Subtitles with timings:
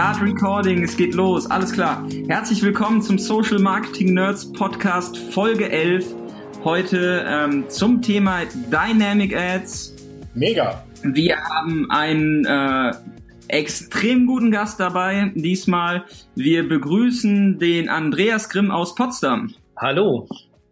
[0.00, 2.08] Start Recording, es geht los, alles klar.
[2.26, 6.06] Herzlich willkommen zum Social Marketing Nerds Podcast Folge 11.
[6.64, 9.94] Heute ähm, zum Thema Dynamic Ads.
[10.34, 10.82] Mega.
[11.02, 12.92] Wir haben einen äh,
[13.48, 16.06] extrem guten Gast dabei diesmal.
[16.34, 19.52] Wir begrüßen den Andreas Grimm aus Potsdam.
[19.76, 20.26] Hallo.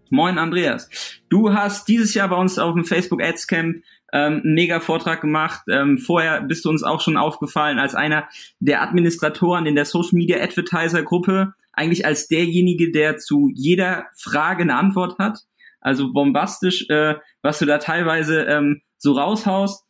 [0.09, 0.89] Moin Andreas.
[1.29, 5.63] Du hast dieses Jahr bei uns auf dem Facebook Ads Camp ähm, mega Vortrag gemacht.
[5.69, 8.29] Ähm, vorher bist du uns auch schon aufgefallen als einer
[8.61, 14.63] der Administratoren in der Social Media Advertiser Gruppe, eigentlich als derjenige, der zu jeder Frage
[14.63, 15.41] eine Antwort hat.
[15.81, 19.85] Also bombastisch, äh, was du da teilweise ähm, so raushaust.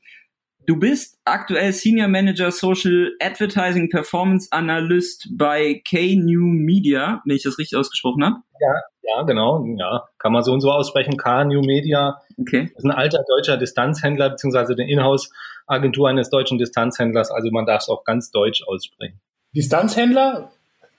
[0.68, 7.58] Du bist aktuell Senior Manager Social Advertising Performance Analyst bei K-New Media, wenn ich das
[7.58, 8.36] richtig ausgesprochen habe.
[8.60, 9.64] Ja, ja, genau.
[9.78, 11.16] Ja, kann man so und so aussprechen.
[11.16, 12.70] K-New Media Okay.
[12.77, 17.30] ist ein alter deutscher Distanzhändler, beziehungsweise eine Inhouse-Agentur eines deutschen Distanzhändlers.
[17.30, 19.19] Also man darf es auch ganz deutsch aussprechen.
[19.56, 20.53] Distanzhändler?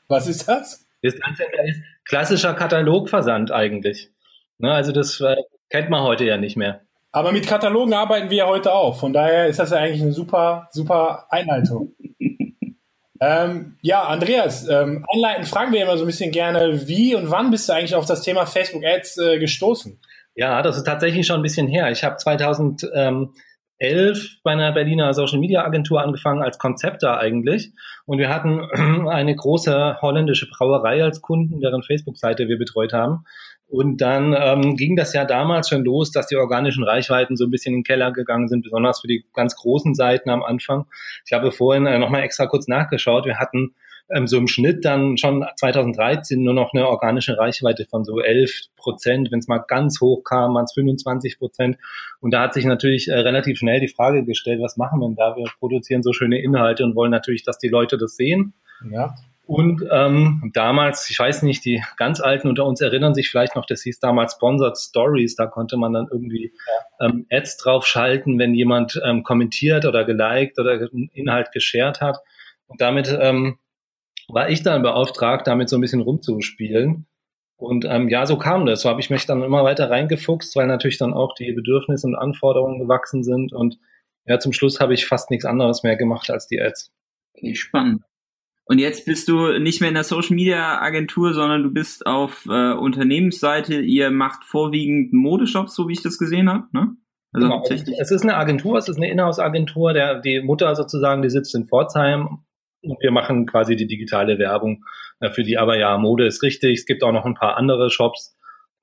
[0.07, 0.87] Was ist das?
[1.03, 4.09] Distanzhändler ist klassischer Katalogversand eigentlich.
[4.57, 5.35] Ne, also das äh,
[5.69, 6.81] kennt man heute ja nicht mehr.
[7.11, 8.99] Aber mit Katalogen arbeiten wir ja heute auch.
[8.99, 11.95] Von daher ist das ja eigentlich eine super, super Einleitung.
[13.21, 17.49] ähm, ja, Andreas, ähm, einleitend fragen wir immer so ein bisschen gerne, wie und wann
[17.49, 19.99] bist du eigentlich auf das Thema Facebook Ads äh, gestoßen?
[20.35, 21.91] Ja, das ist tatsächlich schon ein bisschen her.
[21.91, 22.17] Ich habe
[23.79, 27.71] 2011 bei einer Berliner Social Media Agentur angefangen als Konzepter eigentlich.
[28.05, 28.61] Und wir hatten
[29.07, 33.25] eine große holländische Brauerei als Kunden, deren Facebook-Seite wir betreut haben.
[33.67, 37.51] Und dann ähm, ging das ja damals schon los, dass die organischen Reichweiten so ein
[37.51, 40.85] bisschen in den Keller gegangen sind, besonders für die ganz großen Seiten am Anfang.
[41.25, 43.25] Ich habe vorhin äh, nochmal extra kurz nachgeschaut.
[43.25, 43.75] Wir hatten
[44.11, 48.67] ähm, so im Schnitt dann schon 2013 nur noch eine organische Reichweite von so 11
[48.75, 49.31] Prozent.
[49.31, 51.77] Wenn es mal ganz hoch kam, waren es 25 Prozent.
[52.19, 55.15] Und da hat sich natürlich äh, relativ schnell die Frage gestellt, was machen wir denn
[55.15, 55.35] da?
[55.35, 58.53] Wir produzieren so schöne Inhalte und wollen natürlich, dass die Leute das sehen.
[58.89, 59.15] Ja.
[59.49, 63.65] Und ähm, damals, ich weiß nicht, die ganz Alten unter uns erinnern sich vielleicht noch,
[63.65, 65.35] das hieß damals Sponsored Stories.
[65.35, 66.53] Da konnte man dann irgendwie
[67.01, 72.19] ähm, Ads draufschalten, wenn jemand ähm, kommentiert oder geliked oder einen Inhalt geshared hat.
[72.67, 73.57] Und damit ähm,
[74.29, 77.05] war ich dann beauftragt, damit so ein bisschen rumzuspielen.
[77.57, 78.81] Und ähm, ja, so kam das.
[78.81, 82.15] So habe ich mich dann immer weiter reingefuchst, weil natürlich dann auch die Bedürfnisse und
[82.15, 83.51] Anforderungen gewachsen sind.
[83.51, 83.77] Und
[84.25, 86.91] ja, zum Schluss habe ich fast nichts anderes mehr gemacht als die Ads.
[87.35, 88.03] Okay, spannend.
[88.65, 92.45] Und jetzt bist du nicht mehr in der Social Media Agentur, sondern du bist auf
[92.45, 93.81] äh, Unternehmensseite.
[93.81, 96.95] Ihr macht vorwiegend Modeshops, so wie ich das gesehen habe, ne?
[97.31, 97.63] Also genau.
[97.67, 99.93] Es ist eine Agentur, es ist eine Inhouse-Agentur.
[99.93, 102.39] Der die Mutter sozusagen, die sitzt in Pforzheim
[102.81, 104.83] und wir machen quasi die digitale Werbung
[105.19, 105.57] äh, für die.
[105.57, 106.79] Aber ja, Mode ist richtig.
[106.79, 108.37] Es gibt auch noch ein paar andere Shops,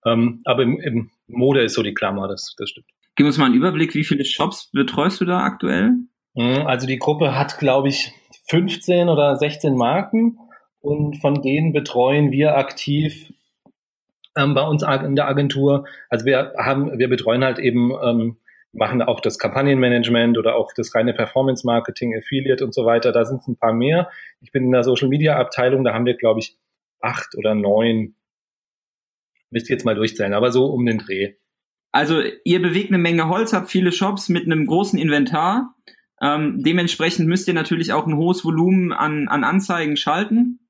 [0.04, 2.28] ähm, aber im, im Mode ist so die Klammer.
[2.28, 2.86] Das, das stimmt.
[3.16, 5.94] Gib uns mal einen Überblick, wie viele Shops betreust du da aktuell?
[6.36, 8.12] Also die Gruppe hat, glaube ich,
[8.48, 10.38] 15 oder 16 Marken
[10.80, 13.32] und von denen betreuen wir aktiv
[14.36, 15.86] ähm, bei uns in der Agentur.
[16.10, 18.36] Also wir haben, wir betreuen halt eben, ähm,
[18.76, 23.12] machen auch das Kampagnenmanagement oder auch das reine Performance Marketing, Affiliate und so weiter.
[23.12, 24.10] Da sind es ein paar mehr.
[24.40, 26.56] Ich bin in der Social Media Abteilung, da haben wir, glaube ich,
[27.00, 28.14] acht oder neun.
[29.50, 31.34] Müsst ihr jetzt mal durchzählen, aber so um den Dreh.
[31.92, 35.74] Also ihr bewegt eine Menge Holz, habt viele Shops mit einem großen Inventar.
[36.20, 40.60] Ähm, dementsprechend müsst ihr natürlich auch ein hohes Volumen an, an Anzeigen schalten.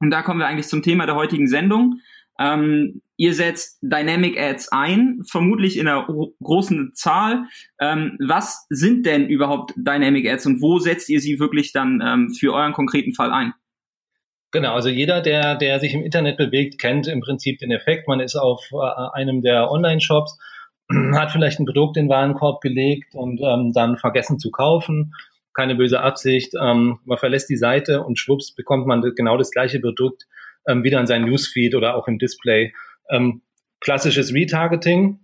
[0.00, 2.00] Und da kommen wir eigentlich zum Thema der heutigen Sendung.
[2.38, 6.06] Ähm, ihr setzt Dynamic Ads ein, vermutlich in einer
[6.42, 7.44] großen Zahl.
[7.80, 12.30] Ähm, was sind denn überhaupt Dynamic Ads und wo setzt ihr sie wirklich dann ähm,
[12.30, 13.52] für euren konkreten Fall ein?
[14.52, 18.08] Genau, also jeder, der, der sich im Internet bewegt, kennt im Prinzip den Effekt.
[18.08, 20.38] Man ist auf äh, einem der Online-Shops
[21.14, 25.12] hat vielleicht ein Produkt in den Warenkorb gelegt und ähm, dann vergessen zu kaufen.
[25.54, 26.54] Keine böse Absicht.
[26.54, 30.26] Ähm, man verlässt die Seite und schwupps bekommt man genau das gleiche Produkt
[30.68, 32.72] ähm, wieder in sein Newsfeed oder auch im Display.
[33.10, 33.42] Ähm,
[33.80, 35.20] klassisches Retargeting.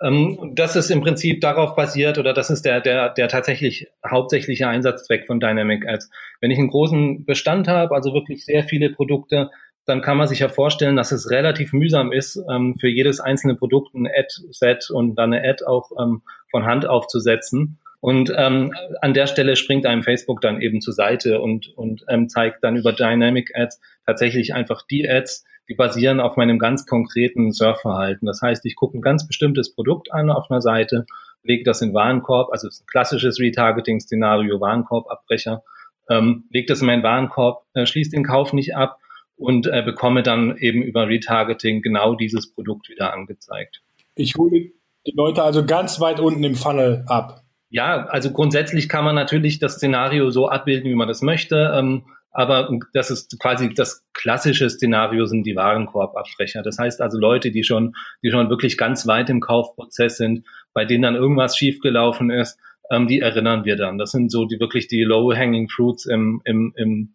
[0.00, 4.68] Ähm, das ist im Prinzip darauf basiert oder das ist der, der, der tatsächlich hauptsächliche
[4.68, 6.10] Einsatzzweck von Dynamic Ads.
[6.40, 9.50] Wenn ich einen großen Bestand habe, also wirklich sehr viele Produkte,
[9.86, 13.54] dann kann man sich ja vorstellen, dass es relativ mühsam ist, ähm, für jedes einzelne
[13.54, 17.78] Produkt ein Ad-Set und dann eine Ad auch ähm, von Hand aufzusetzen.
[18.00, 22.28] Und ähm, an der Stelle springt einem Facebook dann eben zur Seite und, und ähm,
[22.28, 27.52] zeigt dann über Dynamic Ads tatsächlich einfach die Ads, die basieren auf meinem ganz konkreten
[27.52, 28.26] Surfverhalten.
[28.26, 31.06] Das heißt, ich gucke ein ganz bestimmtes Produkt an auf einer Seite,
[31.42, 35.62] lege das in Warenkorb, also es ist ein klassisches Retargeting-Szenario, Warenkorbabbrecher,
[36.08, 38.98] ähm, lege das in meinen Warenkorb, äh, schließe den Kauf nicht ab,
[39.36, 43.82] und äh, bekomme dann eben über Retargeting genau dieses Produkt wieder angezeigt.
[44.14, 44.70] Ich hole
[45.06, 47.42] die Leute also ganz weit unten im Funnel ab.
[47.68, 51.72] Ja, also grundsätzlich kann man natürlich das Szenario so abbilden, wie man das möchte.
[51.76, 56.62] Ähm, aber das ist quasi das klassische Szenario sind die Warenkorbabbrecher.
[56.62, 57.94] Das heißt also Leute, die schon,
[58.24, 62.58] die schon wirklich ganz weit im Kaufprozess sind, bei denen dann irgendwas schiefgelaufen ist,
[62.90, 63.98] ähm, die erinnern wir dann.
[63.98, 67.14] Das sind so die wirklich die low-hanging fruits im, im, im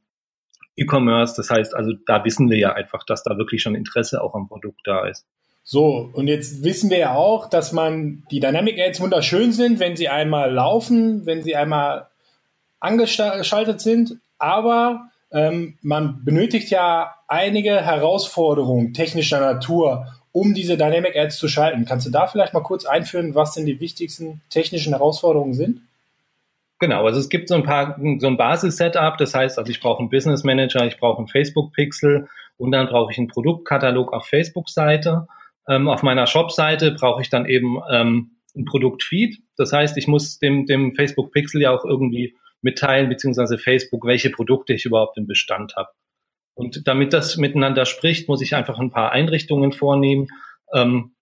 [0.78, 1.34] E-Commerce.
[1.36, 4.48] Das heißt also, da wissen wir ja einfach, dass da wirklich schon Interesse auch am
[4.48, 5.26] Produkt da ist.
[5.66, 9.98] So, und jetzt wissen wir ja auch, dass man die Dynamic Ads wunderschön sind, wenn
[9.98, 12.08] sie einmal laufen, wenn sie einmal
[12.80, 21.38] angeschaltet sind, aber ähm, man benötigt ja einige Herausforderungen technischer Natur, um diese Dynamic Ads
[21.38, 21.86] zu schalten.
[21.86, 25.82] Kannst du da vielleicht mal kurz einführen, was denn die wichtigsten technischen Herausforderungen sind?
[26.80, 30.00] Genau, also es gibt so ein paar, so ein Basis-Setup, das heißt, also ich brauche
[30.00, 35.28] einen Business Manager, ich brauche einen Facebook-Pixel und dann brauche ich einen Produktkatalog auf Facebook-Seite.
[35.68, 39.42] Ähm, auf meiner Shop-Seite brauche ich dann eben ähm, ein Produktfeed.
[39.58, 44.74] Das heißt, ich muss dem, dem Facebook-Pixel ja auch irgendwie mitteilen, beziehungsweise Facebook, welche Produkte
[44.74, 45.90] ich überhaupt im Bestand habe.
[46.54, 50.28] Und damit das miteinander spricht, muss ich einfach ein paar Einrichtungen vornehmen.
[50.74, 51.14] Ähm,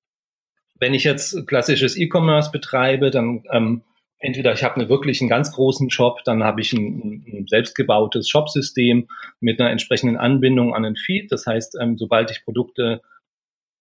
[0.79, 3.83] wenn ich jetzt klassisches E-Commerce betreibe, dann ähm,
[4.19, 8.29] entweder ich habe einen wirklich einen ganz großen Shop, dann habe ich ein, ein selbstgebautes
[8.29, 9.07] Shopsystem
[9.39, 11.31] mit einer entsprechenden Anbindung an den Feed.
[11.31, 13.01] Das heißt, ähm, sobald ich Produkte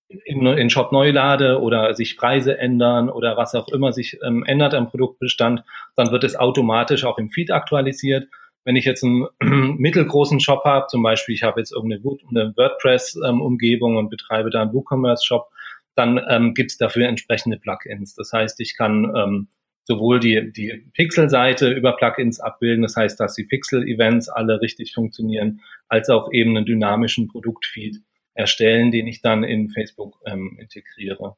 [0.08, 4.44] in, in Shop neu lade oder sich Preise ändern oder was auch immer sich ähm,
[4.44, 5.64] ändert am Produktbestand,
[5.96, 8.28] dann wird es automatisch auch im Feed aktualisiert.
[8.64, 9.26] Wenn ich jetzt einen
[9.78, 14.62] mittelgroßen Shop habe, zum Beispiel ich habe jetzt irgendeine eine WordPress-Umgebung ähm, und betreibe da
[14.62, 15.48] einen WooCommerce-Shop,
[15.94, 18.14] dann ähm, gibt es dafür entsprechende Plugins.
[18.14, 19.48] Das heißt, ich kann ähm,
[19.84, 25.60] sowohl die, die Pixel-Seite über Plugins abbilden, das heißt, dass die Pixel-Events alle richtig funktionieren,
[25.88, 28.02] als auch eben einen dynamischen Produktfeed
[28.36, 31.36] erstellen, den ich dann in Facebook ähm, integriere.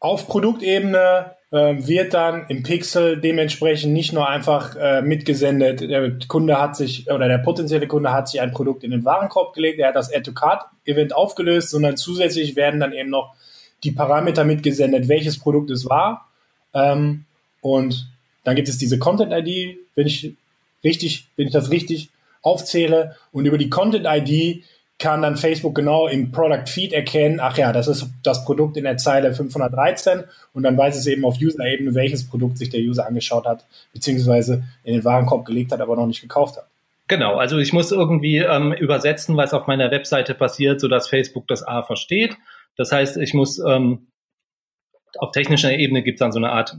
[0.00, 6.58] Auf Produktebene äh, wird dann im Pixel dementsprechend nicht nur einfach äh, mitgesendet, der Kunde
[6.58, 9.88] hat sich oder der potenzielle Kunde hat sich ein Produkt in den Warenkorb gelegt, er
[9.88, 13.34] hat das Add-to-Card-Event aufgelöst, sondern zusätzlich werden dann eben noch
[13.84, 16.28] die Parameter mitgesendet, welches Produkt es war.
[16.72, 17.26] Ähm,
[17.60, 18.08] und
[18.44, 20.34] dann gibt es diese Content-ID, wenn ich
[20.82, 22.08] richtig, wenn ich das richtig
[22.42, 23.16] aufzähle.
[23.32, 24.64] Und über die Content-ID
[25.00, 28.84] kann dann Facebook genau im Product Feed erkennen, ach ja, das ist das Produkt in
[28.84, 33.06] der Zeile 513 und dann weiß es eben auf User-Ebene, welches Produkt sich der User
[33.06, 33.64] angeschaut hat,
[33.94, 36.66] beziehungsweise in den Warenkorb gelegt hat, aber noch nicht gekauft hat.
[37.08, 41.66] Genau, also ich muss irgendwie ähm, übersetzen, was auf meiner Webseite passiert, sodass Facebook das
[41.66, 42.36] A versteht.
[42.76, 44.06] Das heißt, ich muss ähm,
[45.18, 46.76] auf technischer Ebene gibt es dann so eine Art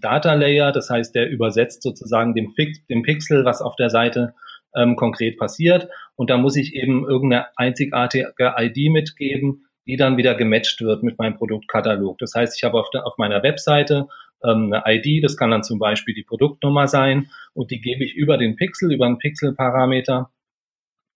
[0.00, 2.54] Data Layer, das heißt, der übersetzt sozusagen dem,
[2.88, 4.34] dem Pixel, was auf der Seite
[4.76, 5.88] ähm, konkret passiert.
[6.16, 11.18] Und da muss ich eben irgendeine einzigartige ID mitgeben, die dann wieder gematcht wird mit
[11.18, 12.18] meinem Produktkatalog.
[12.18, 14.08] Das heißt, ich habe auf, der, auf meiner Webseite
[14.42, 18.14] ähm, eine ID, das kann dann zum Beispiel die Produktnummer sein und die gebe ich
[18.14, 20.30] über den Pixel, über einen Pixel-Parameter,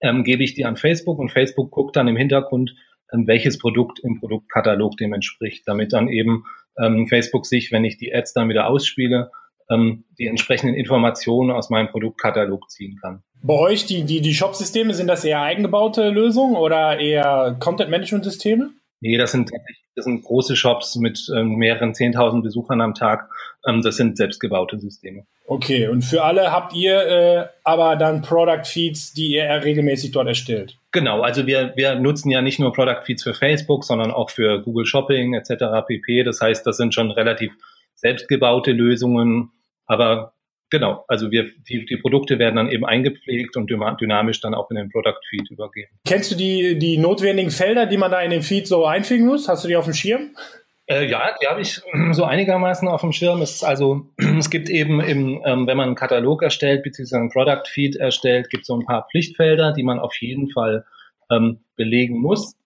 [0.00, 2.75] ähm, gebe ich die an Facebook und Facebook guckt dann im Hintergrund,
[3.12, 6.44] ähm, welches Produkt im Produktkatalog dem entspricht, damit dann eben
[6.78, 9.31] ähm, Facebook sich, wenn ich die Ads dann wieder ausspiele,
[9.70, 13.22] ähm, die entsprechenden Informationen aus meinem Produktkatalog ziehen kann.
[13.43, 18.70] Bei euch, die, die, die Shop-Systeme, sind das eher eigengebaute Lösungen oder eher Content-Management-Systeme?
[19.00, 19.50] Nee, das sind,
[19.94, 23.31] das sind große Shops mit ähm, mehreren 10.000 Besuchern am Tag.
[23.67, 25.25] Ähm, das sind selbstgebaute Systeme.
[25.47, 30.26] Okay, und für alle habt ihr äh, aber dann Product Feeds, die ihr regelmäßig dort
[30.28, 30.78] erstellt?
[30.92, 34.61] Genau, also wir, wir nutzen ja nicht nur Product Feeds für Facebook, sondern auch für
[34.62, 35.87] Google Shopping etc.
[35.87, 36.25] pp.
[36.25, 37.52] Das heißt, das sind schon relativ
[37.95, 39.50] selbstgebaute Lösungen,
[39.87, 40.35] aber
[40.70, 44.76] Genau, also wir, die, die Produkte werden dann eben eingepflegt und dynamisch dann auch in
[44.76, 45.88] den Product Feed übergeben.
[46.06, 49.48] Kennst du die, die notwendigen Felder, die man da in den Feed so einfügen muss?
[49.48, 50.34] Hast du die auf dem Schirm?
[50.87, 51.80] Äh, ja, die habe ich
[52.12, 53.40] so einigermaßen auf dem Schirm.
[53.40, 54.06] Es, also,
[54.38, 58.50] es gibt eben, im, ähm, wenn man einen Katalog erstellt, beziehungsweise einen Product Feed erstellt,
[58.50, 60.84] gibt es so ein paar Pflichtfelder, die man auf jeden Fall
[61.30, 62.56] ähm, belegen muss.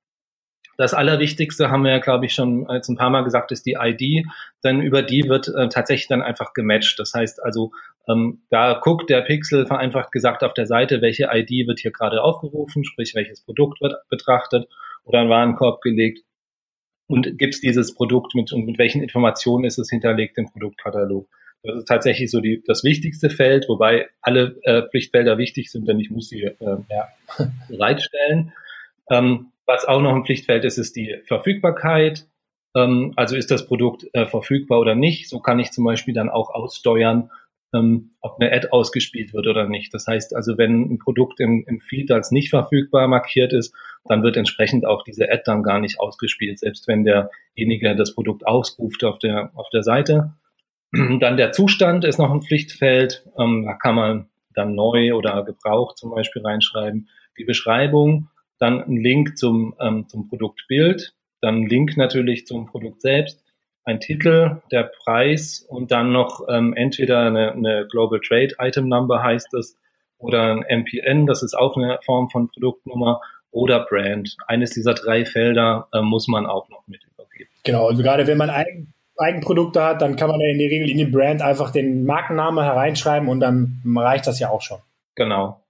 [0.82, 3.76] Das Allerwichtigste haben wir ja, glaube ich, schon jetzt ein paar Mal gesagt, ist die
[3.80, 4.26] ID,
[4.64, 6.98] denn über die wird äh, tatsächlich dann einfach gematcht.
[6.98, 7.70] Das heißt also,
[8.08, 12.20] ähm, da guckt der Pixel vereinfacht gesagt auf der Seite, welche ID wird hier gerade
[12.20, 14.68] aufgerufen, sprich welches Produkt wird betrachtet
[15.04, 16.24] oder ein Warenkorb gelegt
[17.06, 21.28] und gibt es dieses Produkt mit und mit welchen Informationen ist es hinterlegt im Produktkatalog.
[21.62, 26.00] Das ist tatsächlich so die, das wichtigste Feld, wobei alle äh, Pflichtfelder wichtig sind, denn
[26.00, 27.06] ich muss sie äh, ja.
[27.68, 28.52] bereitstellen.
[29.08, 32.26] Ähm, was auch noch ein Pflichtfeld ist, ist die Verfügbarkeit.
[32.76, 35.28] Ähm, also ist das Produkt äh, verfügbar oder nicht.
[35.28, 37.30] So kann ich zum Beispiel dann auch aussteuern,
[37.74, 39.94] ähm, ob eine Ad ausgespielt wird oder nicht.
[39.94, 43.74] Das heißt also, wenn ein Produkt im, im Feed als nicht verfügbar markiert ist,
[44.04, 48.46] dann wird entsprechend auch diese Ad dann gar nicht ausgespielt, selbst wenn derjenige das Produkt
[48.46, 50.34] ausruft auf der, auf der Seite.
[50.92, 53.26] Dann der Zustand ist noch ein Pflichtfeld.
[53.38, 57.08] Ähm, da kann man dann neu oder gebraucht zum Beispiel reinschreiben.
[57.38, 58.28] Die Beschreibung,
[58.62, 63.42] dann ein Link zum, ähm, zum Produktbild, dann ein Link natürlich zum Produkt selbst,
[63.84, 69.22] ein Titel, der Preis und dann noch ähm, entweder eine, eine Global Trade Item Number
[69.22, 69.76] heißt es
[70.18, 74.36] oder ein MPN, das ist auch eine Form von Produktnummer oder Brand.
[74.46, 77.50] Eines dieser drei Felder äh, muss man auch noch mit übergeben.
[77.64, 80.88] Genau, also gerade wenn man Eigen, Eigenprodukte hat, dann kann man ja in der Regel
[80.88, 84.78] in die Brand einfach den Markenname hereinschreiben und dann reicht das ja auch schon.
[85.16, 85.61] Genau.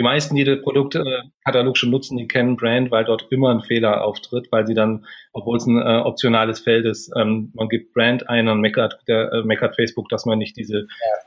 [0.00, 4.02] Die meisten, die den Produktkatalog schon nutzen, die kennen Brand, weil dort immer ein Fehler
[4.02, 5.04] auftritt, weil sie dann,
[5.34, 9.30] obwohl es ein äh, optionales Feld ist, ähm, man gibt Brand ein und meckert, der,
[9.30, 10.86] äh, meckert Facebook, dass man nicht diese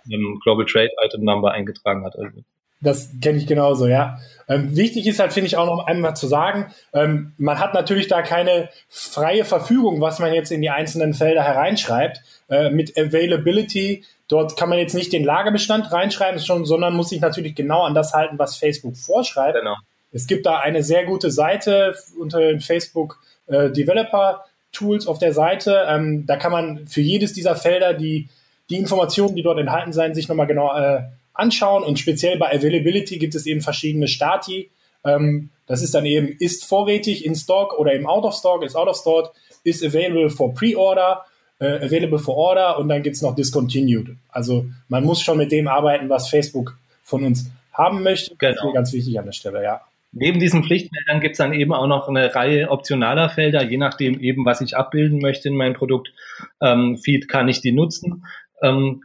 [0.10, 2.18] ähm, Global Trade Item Number eingetragen hat.
[2.18, 2.40] Also
[2.82, 4.18] das kenne ich genauso, ja.
[4.50, 8.08] Ähm, wichtig ist halt, finde ich, auch noch einmal zu sagen, ähm, man hat natürlich
[8.08, 12.22] da keine freie Verfügung, was man jetzt in die einzelnen Felder hereinschreibt.
[12.50, 14.04] Äh, mit Availability,
[14.34, 18.14] dort kann man jetzt nicht den Lagerbestand reinschreiben, sondern muss sich natürlich genau an das
[18.14, 19.60] halten, was Facebook vorschreibt.
[19.60, 19.76] Genau.
[20.12, 25.34] Es gibt da eine sehr gute Seite unter den Facebook äh, Developer Tools auf der
[25.34, 25.86] Seite.
[25.88, 28.28] Ähm, da kann man für jedes dieser Felder die,
[28.72, 33.20] die Informationen, die dort enthalten sein, sich nochmal genau äh, anschauen und speziell bei Availability
[33.20, 34.72] gibt es eben verschiedene Stati.
[35.06, 38.76] Ähm, das ist dann eben ist vorrätig in Stock oder eben out of stock, ist
[38.76, 41.24] out of stock, ist available for pre-order,
[41.64, 44.18] äh, available for order und dann gibt's noch discontinued.
[44.30, 48.36] Also man muss schon mit dem arbeiten, was Facebook von uns haben möchte.
[48.38, 48.54] Genau.
[48.54, 49.82] Das ist ganz wichtig an der Stelle, ja.
[50.12, 54.46] Neben diesen Pflichtfeldern gibt's dann eben auch noch eine Reihe optionaler Felder, je nachdem eben,
[54.46, 56.14] was ich abbilden möchte in meinem Produkt.
[56.62, 58.26] Ähm, Feed kann ich die nutzen.
[58.62, 59.04] Ähm,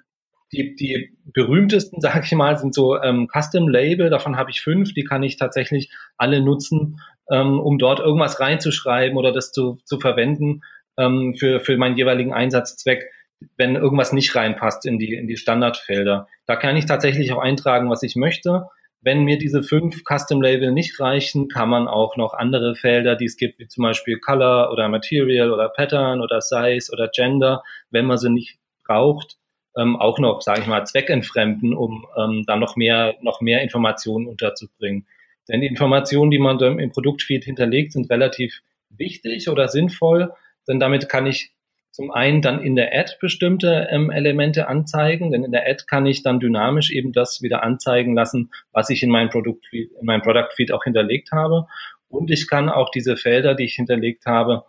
[0.52, 4.10] die, die berühmtesten, sage ich mal, sind so ähm, Custom Label.
[4.10, 4.92] Davon habe ich fünf.
[4.92, 7.00] Die kann ich tatsächlich alle nutzen,
[7.30, 10.62] ähm, um dort irgendwas reinzuschreiben oder das zu, zu verwenden
[10.98, 13.10] ähm, für, für meinen jeweiligen Einsatzzweck,
[13.56, 16.28] wenn irgendwas nicht reinpasst in die, in die Standardfelder.
[16.46, 18.66] Da kann ich tatsächlich auch eintragen, was ich möchte.
[19.00, 23.26] Wenn mir diese fünf Custom Label nicht reichen, kann man auch noch andere Felder, die
[23.26, 28.06] es gibt, wie zum Beispiel Color oder Material oder Pattern oder Size oder Gender, wenn
[28.06, 29.36] man sie nicht braucht,
[29.76, 34.26] ähm, auch noch, sage ich mal, zweckentfremden, um ähm, dann noch mehr, noch mehr Informationen
[34.26, 35.06] unterzubringen.
[35.48, 40.32] Denn die Informationen, die man im Produktfeed hinterlegt, sind relativ wichtig oder sinnvoll,
[40.68, 41.52] denn damit kann ich
[41.90, 46.06] zum einen dann in der Ad bestimmte ähm, Elemente anzeigen, denn in der Ad kann
[46.06, 50.22] ich dann dynamisch eben das wieder anzeigen lassen, was ich in meinem Produktfeed, in meinem
[50.22, 51.66] Product Feed auch hinterlegt habe.
[52.08, 54.64] Und ich kann auch diese Felder, die ich hinterlegt habe,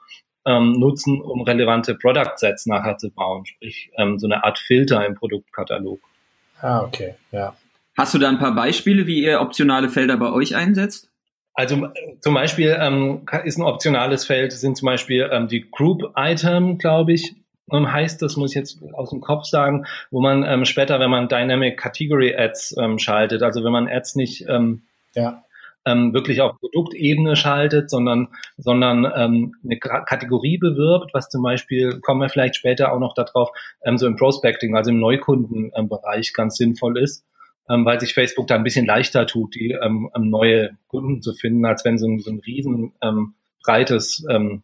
[0.45, 5.05] ähm, nutzen, um relevante Product Sets nachher zu bauen, sprich ähm, so eine Art Filter
[5.05, 5.99] im Produktkatalog.
[6.61, 7.55] Ah, okay, ja.
[7.97, 11.08] Hast du da ein paar Beispiele, wie ihr optionale Felder bei euch einsetzt?
[11.59, 11.89] Also
[12.21, 17.11] zum Beispiel ähm, ist ein optionales Feld, sind zum Beispiel ähm, die Group Item, glaube
[17.11, 17.35] ich,
[17.73, 21.09] ähm, heißt das, muss ich jetzt aus dem Kopf sagen, wo man ähm, später, wenn
[21.09, 24.83] man Dynamic Category Ads ähm, schaltet, also wenn man Ads nicht ähm,
[25.15, 25.43] ja.
[25.83, 32.21] ähm, wirklich auf Produktebene schaltet, sondern, sondern ähm, eine Kategorie bewirbt, was zum Beispiel, kommen
[32.21, 33.49] wir vielleicht später auch noch darauf,
[33.83, 37.25] ähm, so im Prospecting, also im Neukundenbereich ganz sinnvoll ist,
[37.69, 41.65] ähm, weil sich Facebook da ein bisschen leichter tut, die ähm, neue Kunden zu finden,
[41.65, 44.63] als wenn so ein, so ein riesen ähm, breites ähm,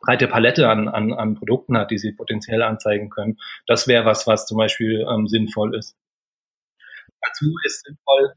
[0.00, 3.38] breite Palette an, an, an Produkten hat, die sie potenziell anzeigen können.
[3.66, 5.96] Das wäre was, was zum Beispiel ähm, sinnvoll ist.
[7.20, 8.34] Dazu ist sinnvoll,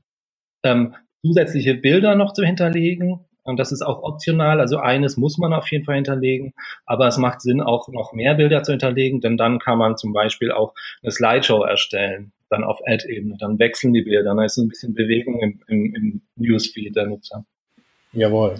[0.63, 3.25] ähm, zusätzliche Bilder noch zu hinterlegen.
[3.43, 4.59] Und das ist auch optional.
[4.59, 6.53] Also eines muss man auf jeden Fall hinterlegen.
[6.85, 10.13] Aber es macht Sinn, auch noch mehr Bilder zu hinterlegen, denn dann kann man zum
[10.13, 13.37] Beispiel auch eine Slideshow erstellen, dann auf Ad-Ebene.
[13.39, 14.23] Dann wechseln die Bilder.
[14.23, 17.45] Dann ist ein bisschen Bewegung im, im, im Newsfeed der Nutzer.
[18.11, 18.55] Jawohl.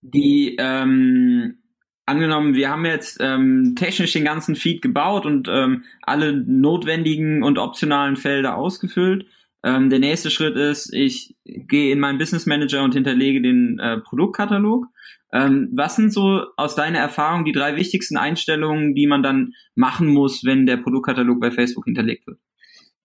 [0.00, 1.58] Die, ähm,
[2.06, 7.58] angenommen, wir haben jetzt ähm, technisch den ganzen Feed gebaut und ähm, alle notwendigen und
[7.58, 9.26] optionalen Felder ausgefüllt.
[9.62, 13.98] Ähm, der nächste Schritt ist, ich gehe in meinen Business Manager und hinterlege den äh,
[13.98, 14.86] Produktkatalog.
[15.32, 20.06] Ähm, was sind so aus deiner Erfahrung die drei wichtigsten Einstellungen, die man dann machen
[20.06, 22.38] muss, wenn der Produktkatalog bei Facebook hinterlegt wird?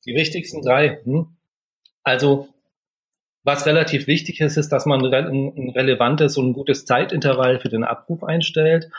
[0.06, 1.00] Die wichtigsten drei.
[1.04, 1.28] Hm?
[2.04, 2.50] Also
[3.44, 7.84] was relativ wichtig ist, ist, dass man ein relevantes und ein gutes Zeitintervall für den
[7.84, 8.90] Abruf einstellt.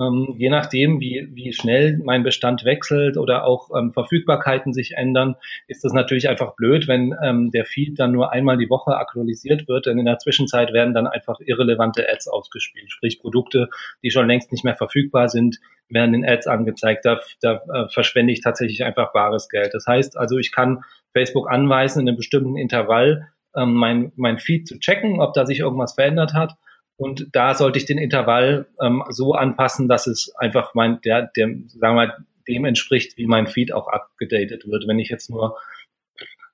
[0.00, 5.36] Ähm, je nachdem, wie, wie schnell mein Bestand wechselt oder auch ähm, Verfügbarkeiten sich ändern,
[5.68, 9.68] ist das natürlich einfach blöd, wenn ähm, der Feed dann nur einmal die Woche aktualisiert
[9.68, 13.68] wird, denn in der Zwischenzeit werden dann einfach irrelevante Ads ausgespielt, sprich Produkte,
[14.02, 17.04] die schon längst nicht mehr verfügbar sind, werden in Ads angezeigt.
[17.04, 19.74] Da, da äh, verschwende ich tatsächlich einfach bares Geld.
[19.74, 20.82] Das heißt also, ich kann
[21.12, 25.60] Facebook anweisen, in einem bestimmten Intervall ähm, mein, mein Feed zu checken, ob da sich
[25.60, 26.56] irgendwas verändert hat
[26.96, 31.48] und da sollte ich den Intervall ähm, so anpassen, dass es einfach mein, der, der,
[31.48, 34.86] sagen wir mal, dem entspricht, wie mein Feed auch abgedatet wird.
[34.86, 35.56] Wenn ich jetzt nur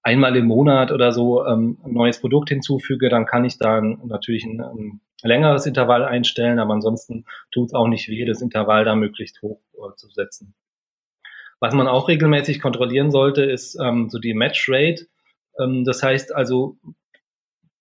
[0.03, 4.45] einmal im Monat oder so ähm, ein neues Produkt hinzufüge, dann kann ich da natürlich
[4.45, 8.95] ein, ein längeres Intervall einstellen, aber ansonsten tut es auch nicht weh, das Intervall da
[8.95, 10.55] möglichst hoch äh, zu setzen.
[11.59, 15.07] Was man auch regelmäßig kontrollieren sollte, ist ähm, so die Match Rate.
[15.59, 16.79] Ähm, das heißt also,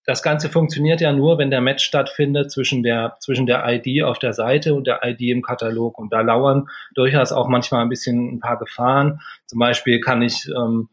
[0.10, 4.18] das Ganze funktioniert ja nur, wenn der Match stattfindet zwischen der, zwischen der ID auf
[4.18, 6.00] der Seite und der ID im Katalog.
[6.00, 9.22] Und da lauern durchaus auch manchmal ein bisschen ein paar Gefahren.
[9.46, 10.90] Zum Beispiel kann ich ähm,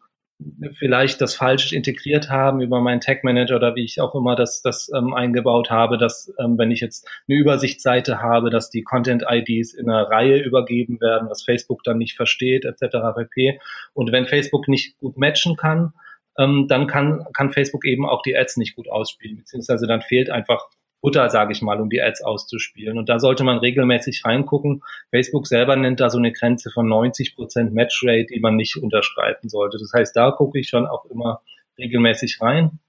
[0.74, 4.60] vielleicht das falsch integriert haben über meinen Tag Manager oder wie ich auch immer das,
[4.60, 9.24] das ähm, eingebaut habe, dass ähm, wenn ich jetzt eine Übersichtsseite habe, dass die Content
[9.26, 12.98] IDs in einer Reihe übergeben werden, was Facebook dann nicht versteht, etc.
[13.16, 13.60] pp.
[13.94, 15.94] Und wenn Facebook nicht gut matchen kann,
[16.38, 20.30] ähm, dann kann, kann Facebook eben auch die Ads nicht gut ausspielen, beziehungsweise dann fehlt
[20.30, 20.68] einfach
[21.00, 22.98] Futter, sage ich mal, um die Ads auszuspielen.
[22.98, 24.82] Und da sollte man regelmäßig reingucken.
[25.10, 29.48] Facebook selber nennt da so eine Grenze von 90 Prozent Matchrate, die man nicht unterschreiten
[29.48, 29.78] sollte.
[29.78, 31.42] Das heißt, da gucke ich schon auch immer
[31.78, 32.80] regelmäßig rein.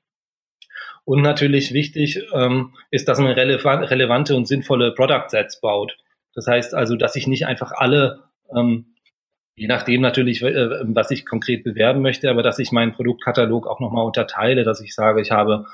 [1.05, 5.97] Und natürlich wichtig ähm, ist, dass man relevante und sinnvolle Product Sets baut.
[6.33, 8.23] Das heißt also, dass ich nicht einfach alle,
[8.55, 8.95] ähm,
[9.57, 13.79] je nachdem natürlich, äh, was ich konkret bewerben möchte, aber dass ich meinen Produktkatalog auch
[13.79, 15.65] nochmal unterteile, dass ich sage, ich habe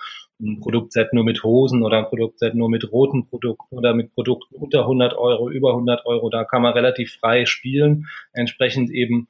[0.41, 4.55] ein Produktset nur mit Hosen oder ein Produktset nur mit roten Produkten oder mit Produkten
[4.55, 6.29] unter 100 Euro, über 100 Euro.
[6.29, 9.27] Da kann man relativ frei spielen, entsprechend eben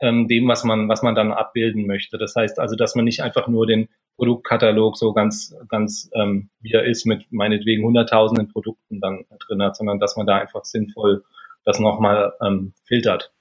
[0.00, 2.18] ähm, dem, was man, was man dann abbilden möchte.
[2.18, 6.72] Das heißt also, dass man nicht einfach nur den Produktkatalog so ganz, ganz ähm, wie
[6.72, 11.22] er ist, mit meinetwegen hunderttausenden Produkten dann drin hat, sondern dass man da einfach sinnvoll
[11.64, 13.32] das nochmal ähm, filtert.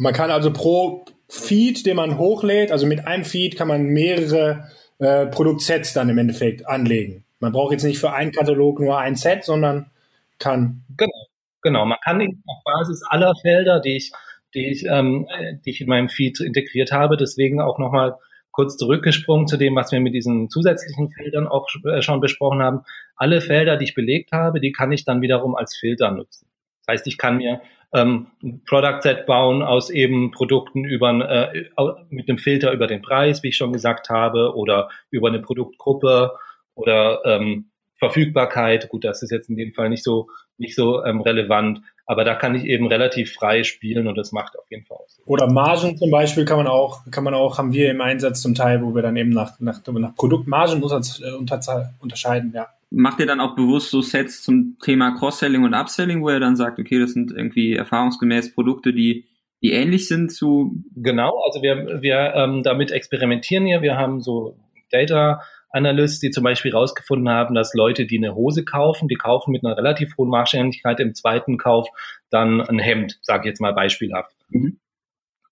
[0.00, 4.70] Man kann also pro Feed, den man hochlädt, also mit einem Feed kann man mehrere
[4.98, 7.24] äh, Produktsets dann im Endeffekt anlegen.
[7.38, 9.90] Man braucht jetzt nicht für einen Katalog nur ein Set, sondern
[10.38, 10.84] kann.
[10.96, 11.26] Genau,
[11.60, 11.84] genau.
[11.84, 14.12] Man kann auf Basis aller Felder, die ich,
[14.54, 15.28] die ich, ähm,
[15.66, 18.16] die ich in meinem Feed integriert habe, deswegen auch nochmal
[18.52, 22.84] kurz zurückgesprungen zu dem, was wir mit diesen zusätzlichen Feldern auch äh, schon besprochen haben.
[23.16, 26.49] Alle Felder, die ich belegt habe, die kann ich dann wiederum als Filter nutzen.
[26.90, 27.60] Das heißt, ich kann mir
[27.92, 31.68] ähm, ein Product Set bauen aus eben Produkten über äh,
[32.08, 36.32] mit einem Filter über den Preis, wie ich schon gesagt habe, oder über eine Produktgruppe
[36.74, 38.88] oder ähm, Verfügbarkeit.
[38.88, 42.34] Gut, das ist jetzt in dem Fall nicht so nicht so ähm, relevant, aber da
[42.34, 45.20] kann ich eben relativ frei spielen und das macht auf jeden Fall aus.
[45.26, 48.54] Oder Margen zum Beispiel kann man auch kann man auch haben wir im Einsatz zum
[48.54, 53.40] Teil, wo wir dann eben nach nach, nach Produktmargen unter, unterscheiden, ja macht ihr dann
[53.40, 57.12] auch bewusst so Sets zum Thema Cross-Selling und Upselling, wo er dann sagt, okay, das
[57.12, 59.26] sind irgendwie erfahrungsgemäß Produkte, die,
[59.62, 60.72] die ähnlich sind zu.
[60.96, 63.82] Genau, also wir, wir ähm, damit experimentieren hier.
[63.82, 64.56] Wir haben so
[64.90, 65.40] Data
[65.72, 69.64] Analysts, die zum Beispiel herausgefunden haben, dass Leute, die eine Hose kaufen, die kaufen mit
[69.64, 71.88] einer relativ hohen Wahrscheinlichkeit im zweiten Kauf
[72.28, 74.34] dann ein Hemd, sage ich jetzt mal beispielhaft.
[74.48, 74.80] Mhm.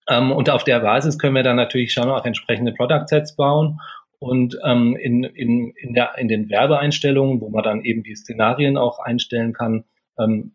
[0.08, 3.78] Ähm, und auf der Basis können wir dann natürlich schon auch entsprechende Product Sets bauen
[4.18, 8.76] und ähm, in, in, in, der, in den Werbeeinstellungen, wo man dann eben die Szenarien
[8.76, 9.84] auch einstellen kann,
[10.18, 10.54] ähm,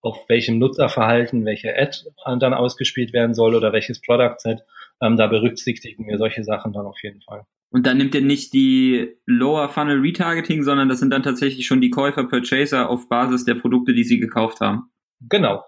[0.00, 4.60] auf welchem Nutzerverhalten welche Ad dann ausgespielt werden soll oder welches Product Set,
[5.00, 7.44] ähm, da berücksichtigen wir solche Sachen dann auf jeden Fall.
[7.70, 11.80] Und dann nimmt ihr nicht die Lower Funnel Retargeting, sondern das sind dann tatsächlich schon
[11.80, 14.90] die Käufer, Purchaser auf Basis der Produkte, die sie gekauft haben.
[15.20, 15.64] Genau,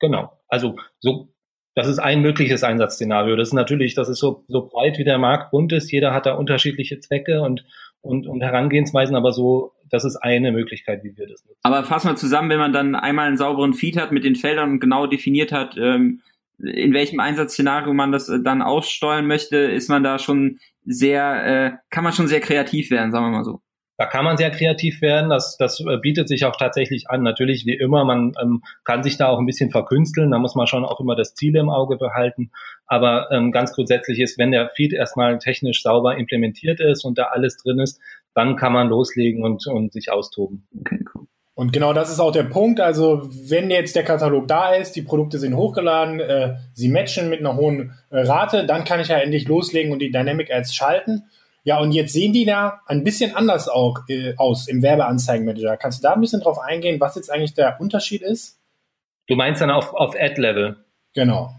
[0.00, 0.40] genau.
[0.48, 1.33] Also so
[1.74, 3.36] das ist ein mögliches Einsatzszenario.
[3.36, 5.90] Das ist natürlich, das ist so, so breit wie der Markt bunt ist.
[5.90, 7.64] Jeder hat da unterschiedliche Zwecke und,
[8.00, 11.58] und, und Herangehensweisen, aber so, das ist eine Möglichkeit, wie wir das nutzen.
[11.62, 14.72] Aber fassen wir zusammen, wenn man dann einmal einen sauberen Feed hat mit den Feldern
[14.72, 16.20] und genau definiert hat, ähm,
[16.58, 21.72] in welchem Einsatzszenario man das äh, dann aussteuern möchte, ist man da schon sehr, äh,
[21.90, 23.60] kann man schon sehr kreativ werden, sagen wir mal so.
[23.96, 25.30] Da kann man sehr kreativ werden.
[25.30, 27.22] Das, das äh, bietet sich auch tatsächlich an.
[27.22, 30.30] Natürlich, wie immer, man ähm, kann sich da auch ein bisschen verkünsteln.
[30.30, 32.50] Da muss man schon auch immer das Ziel im Auge behalten.
[32.86, 37.24] Aber ähm, ganz grundsätzlich ist, wenn der Feed erstmal technisch sauber implementiert ist und da
[37.24, 38.00] alles drin ist,
[38.34, 40.66] dann kann man loslegen und, und sich austoben.
[40.80, 41.26] Okay, cool.
[41.56, 42.80] Und genau das ist auch der Punkt.
[42.80, 47.38] Also wenn jetzt der Katalog da ist, die Produkte sind hochgeladen, äh, sie matchen mit
[47.38, 51.24] einer hohen äh, Rate, dann kann ich ja endlich loslegen und die Dynamic Ads schalten.
[51.64, 55.78] Ja, und jetzt sehen die da ein bisschen anders auch, äh, aus im Werbeanzeigenmanager.
[55.78, 58.60] Kannst du da ein bisschen drauf eingehen, was jetzt eigentlich der Unterschied ist?
[59.26, 60.76] Du meinst dann auf, auf Ad-Level?
[61.14, 61.54] Genau.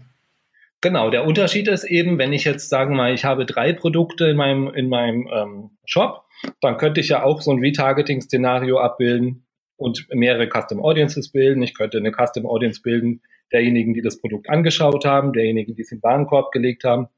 [0.80, 4.36] Genau, der Unterschied ist eben, wenn ich jetzt sagen mal, ich habe drei Produkte in
[4.36, 6.22] meinem, in meinem ähm, Shop,
[6.60, 9.44] dann könnte ich ja auch so ein Retargeting-Szenario abbilden
[9.76, 11.62] und mehrere Custom Audiences bilden.
[11.62, 15.90] Ich könnte eine Custom Audience bilden derjenigen, die das Produkt angeschaut haben, derjenigen, die es
[15.90, 17.08] im Warenkorb gelegt haben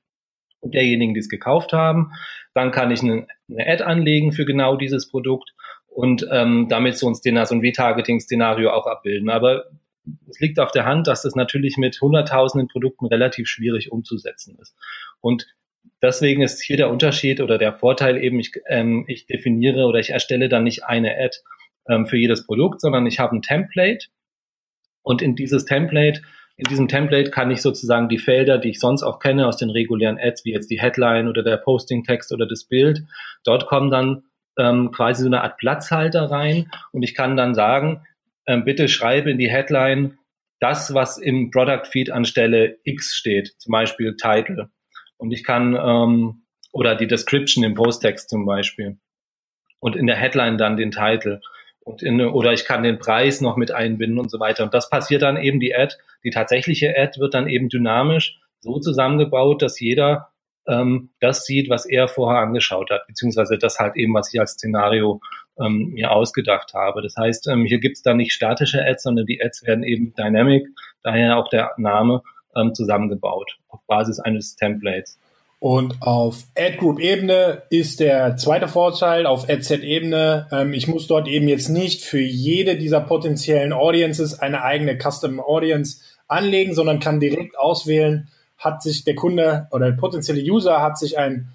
[0.62, 2.12] derjenigen, die es gekauft haben.
[2.55, 5.55] Dann kann ich eine, eine Ad anlegen für genau dieses Produkt
[5.88, 9.31] und ähm, damit so ein, Szenario, so ein Retargeting-Szenario auch abbilden.
[9.31, 9.64] Aber
[10.29, 14.75] es liegt auf der Hand, dass das natürlich mit hunderttausenden Produkten relativ schwierig umzusetzen ist.
[15.21, 15.47] Und
[16.03, 20.11] deswegen ist hier der Unterschied oder der Vorteil eben, ich, ähm, ich definiere oder ich
[20.11, 21.37] erstelle dann nicht eine Ad
[21.88, 24.07] ähm, für jedes Produkt, sondern ich habe ein Template
[25.03, 26.23] und in dieses Template
[26.59, 29.71] in diesem Template kann ich sozusagen die Felder, die ich sonst auch kenne aus den
[29.71, 33.05] regulären Ads, wie jetzt die Headline oder der Posting-Text oder das Bild,
[33.44, 34.25] dort kommen dann
[34.59, 38.03] ähm, quasi so eine Art Platzhalter rein und ich kann dann sagen,
[38.47, 40.18] ähm, bitte schreibe in die Headline
[40.59, 44.68] das, was im Product Feed an Stelle X steht, zum Beispiel Title.
[45.16, 46.42] Und ich kann, ähm,
[46.73, 48.99] oder die Description im Posttext zum Beispiel.
[49.79, 51.40] Und in der Headline dann den Title.
[51.88, 54.62] Und in, oder ich kann den Preis noch mit einbinden und so weiter.
[54.62, 58.79] Und das passiert dann eben, die Ad, die tatsächliche Ad wird dann eben dynamisch so
[58.79, 60.29] zusammengebaut, dass jeder
[60.66, 64.53] ähm, das sieht, was er vorher angeschaut hat, beziehungsweise das halt eben, was ich als
[64.53, 65.20] Szenario
[65.59, 67.01] ähm, mir ausgedacht habe.
[67.01, 70.12] Das heißt, ähm, hier gibt es dann nicht statische Ads, sondern die Ads werden eben
[70.14, 70.66] dynamic,
[71.03, 72.22] daher auch der Name,
[72.55, 75.18] ähm, zusammengebaut auf Basis eines Templates.
[75.61, 81.68] Und auf Ad-Group-Ebene ist der zweite Vorteil, auf Ad-Set-Ebene, ähm, ich muss dort eben jetzt
[81.68, 88.29] nicht für jede dieser potenziellen Audiences eine eigene Custom Audience anlegen, sondern kann direkt auswählen,
[88.57, 91.49] hat sich der Kunde oder der potenzielle User hat sich ein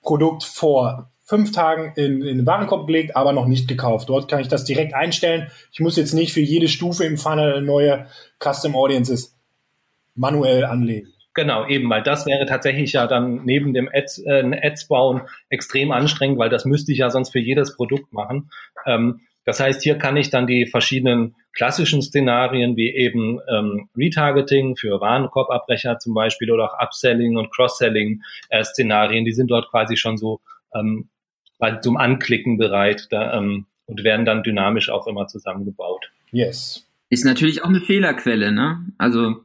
[0.00, 4.08] Produkt vor fünf Tagen in, in den Warenkorb gelegt, aber noch nicht gekauft.
[4.08, 5.48] Dort kann ich das direkt einstellen.
[5.70, 8.06] Ich muss jetzt nicht für jede Stufe im Funnel neue
[8.42, 9.36] Custom Audiences
[10.14, 11.12] manuell anlegen.
[11.34, 15.92] Genau, eben, weil das wäre tatsächlich ja dann neben dem Ads, äh, Ads bauen extrem
[15.92, 18.50] anstrengend, weil das müsste ich ja sonst für jedes Produkt machen.
[18.84, 24.76] Ähm, das heißt, hier kann ich dann die verschiedenen klassischen Szenarien wie eben ähm, Retargeting
[24.76, 29.96] für Warenkorbabbrecher zum Beispiel oder auch Upselling und Cross-Selling äh, Szenarien, die sind dort quasi
[29.96, 30.40] schon so
[30.74, 31.08] ähm,
[31.82, 36.10] zum Anklicken bereit da, ähm, und werden dann dynamisch auch immer zusammengebaut.
[36.30, 36.86] Yes.
[37.08, 38.86] Ist natürlich auch eine Fehlerquelle, ne?
[38.98, 39.42] Also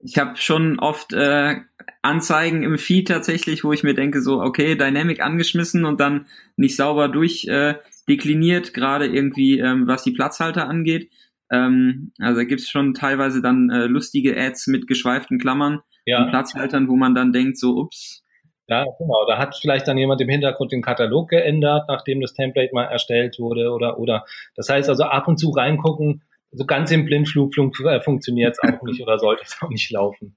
[0.00, 1.56] ich habe schon oft äh,
[2.02, 6.76] Anzeigen im Feed tatsächlich, wo ich mir denke, so, okay, Dynamic angeschmissen und dann nicht
[6.76, 11.10] sauber durchdekliniert, äh, gerade irgendwie, ähm, was die Platzhalter angeht.
[11.50, 16.22] Ähm, also da gibt's schon teilweise dann äh, lustige Ads mit geschweiften Klammern ja.
[16.22, 18.24] und Platzhaltern, wo man dann denkt, so, ups.
[18.68, 19.24] Ja, genau.
[19.26, 23.38] Da hat vielleicht dann jemand im Hintergrund den Katalog geändert, nachdem das Template mal erstellt
[23.38, 24.26] wurde oder oder.
[24.56, 28.82] Das heißt also ab und zu reingucken, so ganz im Blindflug äh, funktioniert es auch
[28.82, 30.36] nicht oder sollte es auch nicht laufen.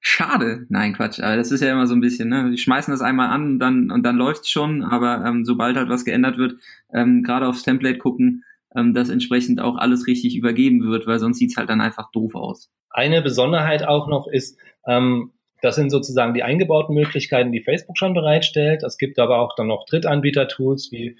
[0.00, 0.66] Schade.
[0.68, 1.20] Nein, Quatsch.
[1.20, 2.50] Aber das ist ja immer so ein bisschen, ne?
[2.50, 5.88] Die schmeißen das einmal an und dann, und dann läuft's schon, aber ähm, sobald halt
[5.88, 6.54] was geändert wird,
[6.92, 8.44] ähm, gerade aufs Template gucken,
[8.76, 12.36] ähm, dass entsprechend auch alles richtig übergeben wird, weil sonst sieht's halt dann einfach doof
[12.36, 12.70] aus.
[12.90, 18.14] Eine Besonderheit auch noch ist, ähm, das sind sozusagen die eingebauten Möglichkeiten, die Facebook schon
[18.14, 18.84] bereitstellt.
[18.84, 21.16] Es gibt aber auch dann noch Drittanbieter-Tools wie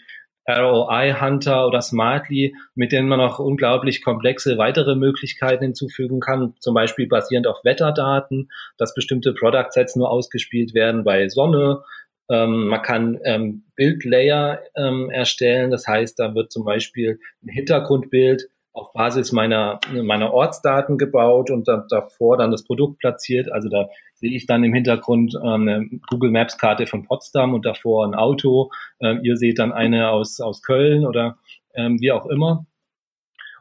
[0.48, 6.74] ROI Hunter oder Smartly, mit denen man auch unglaublich komplexe weitere Möglichkeiten hinzufügen kann, zum
[6.74, 11.82] Beispiel basierend auf Wetterdaten, dass bestimmte Product Sets nur ausgespielt werden bei Sonne.
[12.30, 18.48] Ähm, man kann ähm, Bildlayer ähm, erstellen, das heißt, da wird zum Beispiel ein Hintergrundbild
[18.78, 23.50] auf Basis meiner, meiner Ortsdaten gebaut und da, davor dann das Produkt platziert.
[23.50, 27.64] Also da sehe ich dann im Hintergrund ähm, eine Google Maps Karte von Potsdam und
[27.64, 28.70] davor ein Auto.
[29.00, 31.38] Ähm, ihr seht dann eine aus, aus Köln oder
[31.74, 32.66] ähm, wie auch immer.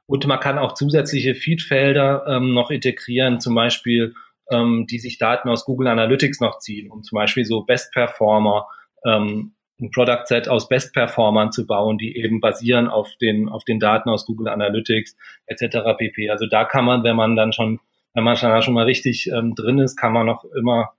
[0.05, 4.13] Und man kann auch zusätzliche Feedfelder noch integrieren, zum Beispiel,
[4.49, 8.67] die sich Daten aus Google Analytics noch ziehen, um zum Beispiel so Best Performer
[9.05, 13.63] ähm, ein Product Set aus Best Performern zu bauen, die eben basieren auf den, auf
[13.63, 15.77] den Daten aus Google Analytics etc.
[15.97, 16.29] pp.
[16.29, 17.79] Also da kann man, wenn man dann schon,
[18.13, 20.93] wenn man schon, schon mal richtig ähm, drin ist, kann man noch immer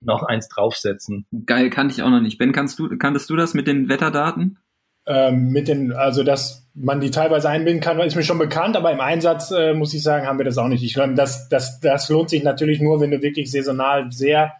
[0.00, 1.26] noch eins draufsetzen.
[1.46, 2.38] Geil, kannte ich auch noch nicht.
[2.38, 4.58] Ben, kannst du, kanntest du das mit den Wetterdaten?
[5.08, 8.92] Ähm, mit den, also dass man die teilweise einbinden kann, ist mir schon bekannt, aber
[8.92, 10.82] im Einsatz äh, muss ich sagen, haben wir das auch nicht.
[10.82, 14.54] Ich glaube, das, das, das lohnt sich natürlich nur, wenn du wirklich saisonal sehr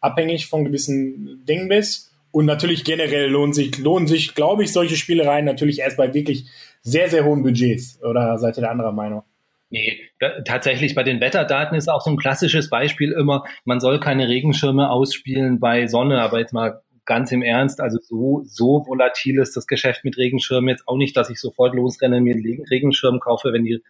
[0.00, 2.09] abhängig von gewissen Dingen bist.
[2.32, 6.46] Und natürlich generell lohnen sich, lohnen sich, glaube ich, solche Spielereien natürlich erst bei wirklich
[6.82, 8.00] sehr, sehr hohen Budgets.
[8.02, 9.22] Oder seid ihr der anderer Meinung?
[9.70, 10.00] Nee,
[10.44, 14.90] tatsächlich bei den Wetterdaten ist auch so ein klassisches Beispiel immer, man soll keine Regenschirme
[14.90, 19.68] ausspielen bei Sonne, aber jetzt mal ganz im Ernst, also so, so volatil ist das
[19.68, 23.64] Geschäft mit Regenschirmen jetzt auch nicht, dass ich sofort losrenne mir einen Regenschirm kaufe, wenn
[23.64, 23.82] die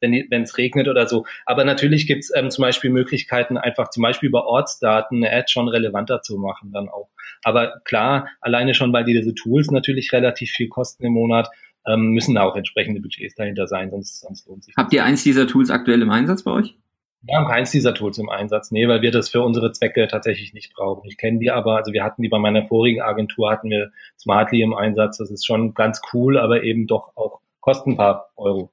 [0.00, 1.26] wenn es regnet oder so.
[1.46, 5.46] Aber natürlich gibt es ähm, zum Beispiel Möglichkeiten, einfach zum Beispiel über Ortsdaten eine Ad
[5.48, 7.08] schon relevanter zu machen dann auch.
[7.42, 11.48] Aber klar, alleine schon, weil diese Tools natürlich relativ viel kosten im Monat,
[11.86, 14.74] ähm, müssen da auch entsprechende Budgets dahinter sein, sonst, sonst lohnt sich.
[14.76, 16.76] Habt ihr eins dieser Tools aktuell im Einsatz bei euch?
[17.22, 20.54] Wir haben keins dieser Tools im Einsatz, nee, weil wir das für unsere Zwecke tatsächlich
[20.54, 21.06] nicht brauchen.
[21.06, 24.62] Ich kenne die aber, also wir hatten die bei meiner vorigen Agentur, hatten wir Smartly
[24.62, 25.18] im Einsatz.
[25.18, 28.72] Das ist schon ganz cool, aber eben doch auch kosten ein paar Euro.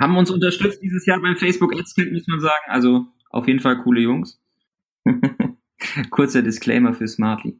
[0.00, 2.64] Haben uns unterstützt dieses Jahr beim Facebook Ads Camp, muss man sagen.
[2.68, 4.40] Also auf jeden Fall coole Jungs.
[6.10, 7.58] Kurzer Disclaimer für Smartly.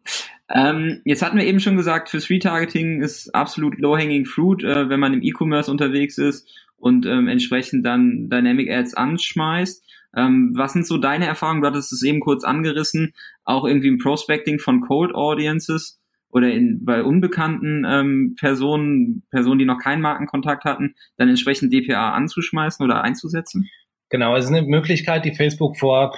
[0.49, 5.01] Ähm, jetzt hatten wir eben schon gesagt, fürs Retargeting ist absolut low-hanging fruit, äh, wenn
[5.01, 9.85] man im E-Commerce unterwegs ist und ähm, entsprechend dann Dynamic Ads anschmeißt.
[10.17, 11.61] Ähm, was sind so deine Erfahrungen?
[11.61, 16.00] Du hattest es eben kurz angerissen, auch irgendwie im Prospecting von Cold Audiences
[16.31, 22.13] oder in, bei unbekannten ähm, Personen, Personen, die noch keinen Markenkontakt hatten, dann entsprechend DPA
[22.13, 23.69] anzuschmeißen oder einzusetzen?
[24.09, 26.17] Genau, es ist eine Möglichkeit, die Facebook vor,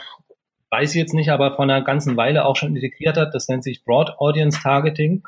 [0.71, 3.35] weiß ich jetzt nicht, aber vor einer ganzen Weile auch schon integriert hat.
[3.35, 5.23] Das nennt sich Broad Audience Targeting.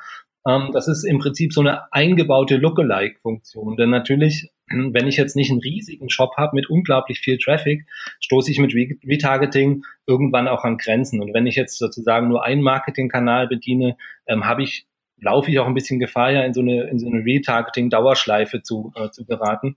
[0.47, 3.77] Ähm, das ist im Prinzip so eine eingebaute Lookalike-Funktion.
[3.77, 7.87] Denn natürlich, wenn ich jetzt nicht einen riesigen Shop habe mit unglaublich viel Traffic,
[8.21, 11.21] stoße ich mit Retargeting irgendwann auch an Grenzen.
[11.21, 13.97] Und wenn ich jetzt sozusagen nur einen Marketingkanal bediene,
[14.27, 14.87] ähm, habe ich
[15.21, 18.93] laufe ich auch ein bisschen Gefahr, ja in so eine, in so eine Retargeting-Dauerschleife zu,
[18.95, 19.77] äh, zu geraten.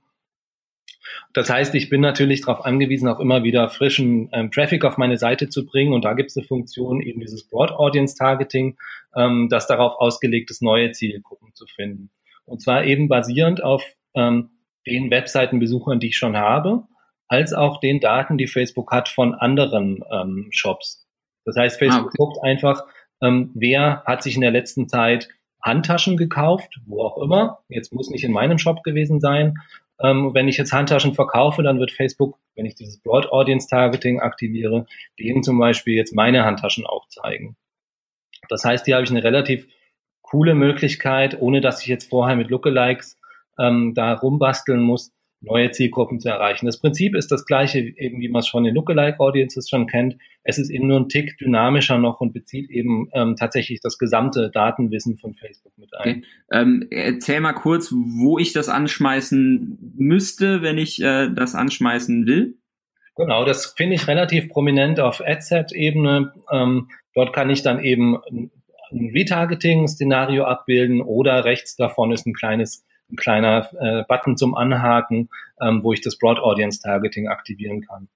[1.34, 5.18] Das heißt, ich bin natürlich darauf angewiesen, auch immer wieder frischen ähm, Traffic auf meine
[5.18, 5.94] Seite zu bringen.
[5.94, 8.78] Und da gibt es eine Funktion, eben dieses Broad Audience Targeting,
[9.16, 12.10] ähm, das darauf ausgelegt ist, neue Zielgruppen zu finden.
[12.46, 13.84] Und zwar eben basierend auf
[14.16, 14.50] ähm,
[14.88, 16.84] den Webseitenbesuchern, die ich schon habe,
[17.28, 21.06] als auch den Daten, die Facebook hat von anderen ähm, Shops.
[21.46, 22.18] Das heißt, Facebook ah, okay.
[22.18, 22.86] guckt einfach,
[23.22, 25.30] ähm, wer hat sich in der letzten Zeit
[25.62, 27.60] Handtaschen gekauft, wo auch immer.
[27.68, 29.56] Jetzt muss nicht in meinem Shop gewesen sein,
[30.00, 34.20] ähm, wenn ich jetzt Handtaschen verkaufe, dann wird Facebook, wenn ich dieses Broad Audience Targeting
[34.20, 34.86] aktiviere,
[35.20, 37.56] denen zum Beispiel jetzt meine Handtaschen auch zeigen.
[38.50, 39.68] Das heißt, hier habe ich eine relativ
[40.22, 43.17] coole Möglichkeit, ohne dass ich jetzt vorher mit Lookalikes
[43.60, 46.66] ähm, da rumbasteln muss, neue Zielgruppen zu erreichen.
[46.66, 50.18] Das Prinzip ist das gleiche, eben wie man es schon in Lookalike Audiences schon kennt.
[50.44, 54.50] Es ist eben nur ein Tick dynamischer noch und bezieht eben ähm, tatsächlich das gesamte
[54.50, 56.18] Datenwissen von Facebook mit ein.
[56.18, 56.24] Okay.
[56.52, 62.58] Ähm, erzähl mal kurz, wo ich das anschmeißen müsste, wenn ich äh, das anschmeißen will.
[63.16, 66.34] Genau, das finde ich relativ prominent auf Adset-Ebene.
[66.52, 72.87] Ähm, dort kann ich dann eben ein Retargeting-Szenario abbilden oder rechts davon ist ein kleines
[73.12, 75.30] ein kleiner äh, Button zum Anhaken,
[75.62, 78.10] ähm, wo ich das Broad Audience Targeting aktivieren kann.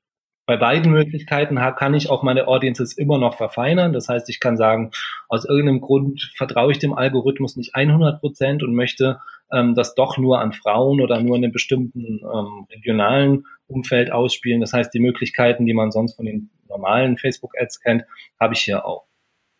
[0.47, 3.93] Bei beiden Möglichkeiten kann ich auch meine Audiences immer noch verfeinern.
[3.93, 4.91] Das heißt, ich kann sagen,
[5.29, 9.19] aus irgendeinem Grund vertraue ich dem Algorithmus nicht 100 Prozent und möchte
[9.53, 14.61] ähm, das doch nur an Frauen oder nur in einem bestimmten ähm, regionalen Umfeld ausspielen.
[14.61, 18.03] Das heißt, die Möglichkeiten, die man sonst von den normalen Facebook-Ads kennt,
[18.39, 19.05] habe ich hier auch.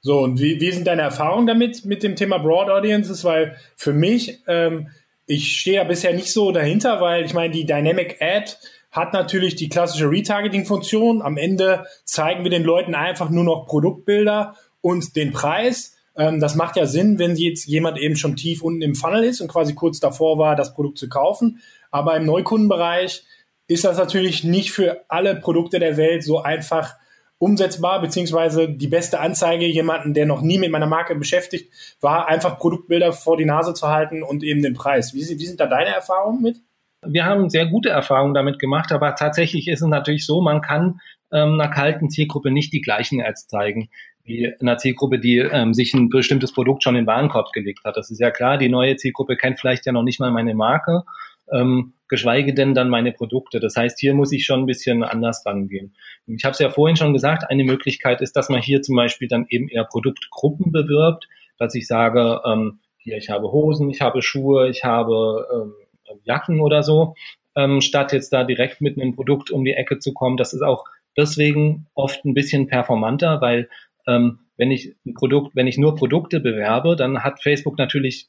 [0.04, 3.24] So, und wie, wie sind deine Erfahrungen damit, mit dem Thema Broad Audiences?
[3.24, 4.90] Weil für mich ähm,
[5.32, 8.52] ich stehe ja bisher nicht so dahinter, weil ich meine, die Dynamic Ad
[8.92, 11.22] hat natürlich die klassische Retargeting-Funktion.
[11.22, 15.96] Am Ende zeigen wir den Leuten einfach nur noch Produktbilder und den Preis.
[16.18, 19.40] Ähm, das macht ja Sinn, wenn jetzt jemand eben schon tief unten im Funnel ist
[19.40, 21.62] und quasi kurz davor war, das Produkt zu kaufen.
[21.92, 23.24] Aber im Neukundenbereich
[23.68, 26.96] ist das natürlich nicht für alle Produkte der Welt so einfach
[27.42, 32.60] umsetzbar, beziehungsweise die beste Anzeige, jemanden, der noch nie mit meiner Marke beschäftigt war, einfach
[32.60, 35.16] Produktbilder vor die Nase zu halten und eben den Preis.
[35.16, 36.58] Wie, wie sind da deine Erfahrungen mit?
[37.04, 41.00] Wir haben sehr gute Erfahrungen damit gemacht, aber tatsächlich ist es natürlich so, man kann
[41.32, 43.90] ähm, einer kalten Zielgruppe nicht die gleichen Ads zeigen
[44.24, 47.98] wie einer Zielgruppe, die ähm, sich ein bestimmtes Produkt schon in den Warenkorb gelegt hat.
[47.98, 51.02] Das ist ja klar, die neue Zielgruppe kennt vielleicht ja noch nicht mal meine Marke
[51.52, 53.60] ähm, geschweige denn dann meine Produkte.
[53.60, 55.96] Das heißt, hier muss ich schon ein bisschen anders rangehen.
[56.28, 59.28] Ich habe es ja vorhin schon gesagt, eine Möglichkeit ist, dass man hier zum Beispiel
[59.28, 64.22] dann eben eher Produktgruppen bewirbt, dass ich sage, ähm, hier, ich habe Hosen, ich habe
[64.22, 65.74] Schuhe, ich habe ähm,
[66.24, 67.16] Jacken oder so,
[67.56, 70.38] ähm, statt jetzt da direkt mit einem Produkt um die Ecke zu kommen.
[70.38, 70.86] Das ist auch
[71.18, 73.70] deswegen oft ein bisschen performanter, weil
[74.08, 78.28] ähm, wenn ich ein Produkt, wenn ich nur Produkte bewerbe, dann hat Facebook natürlich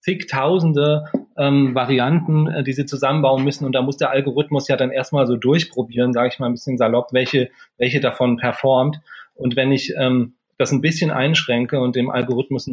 [0.00, 1.04] zigtausende
[1.42, 3.64] ähm, Varianten, äh, die sie zusammenbauen müssen.
[3.64, 6.78] Und da muss der Algorithmus ja dann erstmal so durchprobieren, sage ich mal ein bisschen
[6.78, 9.00] salopp, welche, welche davon performt.
[9.34, 12.70] Und wenn ich ähm, das ein bisschen einschränke und dem Algorithmus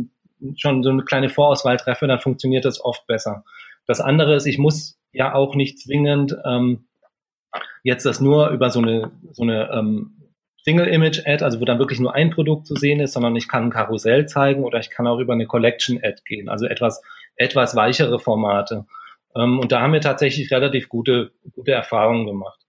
[0.55, 3.43] schon so eine kleine Vorauswahl treffe, dann funktioniert das oft besser.
[3.88, 6.86] Das andere ist, ich muss ja auch nicht zwingend ähm,
[7.84, 10.18] jetzt das nur über so eine, so eine ähm,
[10.63, 13.69] Single-Image-Ad, also wo dann wirklich nur ein Produkt zu sehen ist, sondern ich kann ein
[13.72, 17.02] Karussell zeigen oder ich kann auch über eine Collection-Ad gehen, also etwas,
[17.36, 18.86] etwas weichere Formate.
[19.36, 22.60] Ähm, und da haben wir tatsächlich relativ gute, gute Erfahrungen gemacht.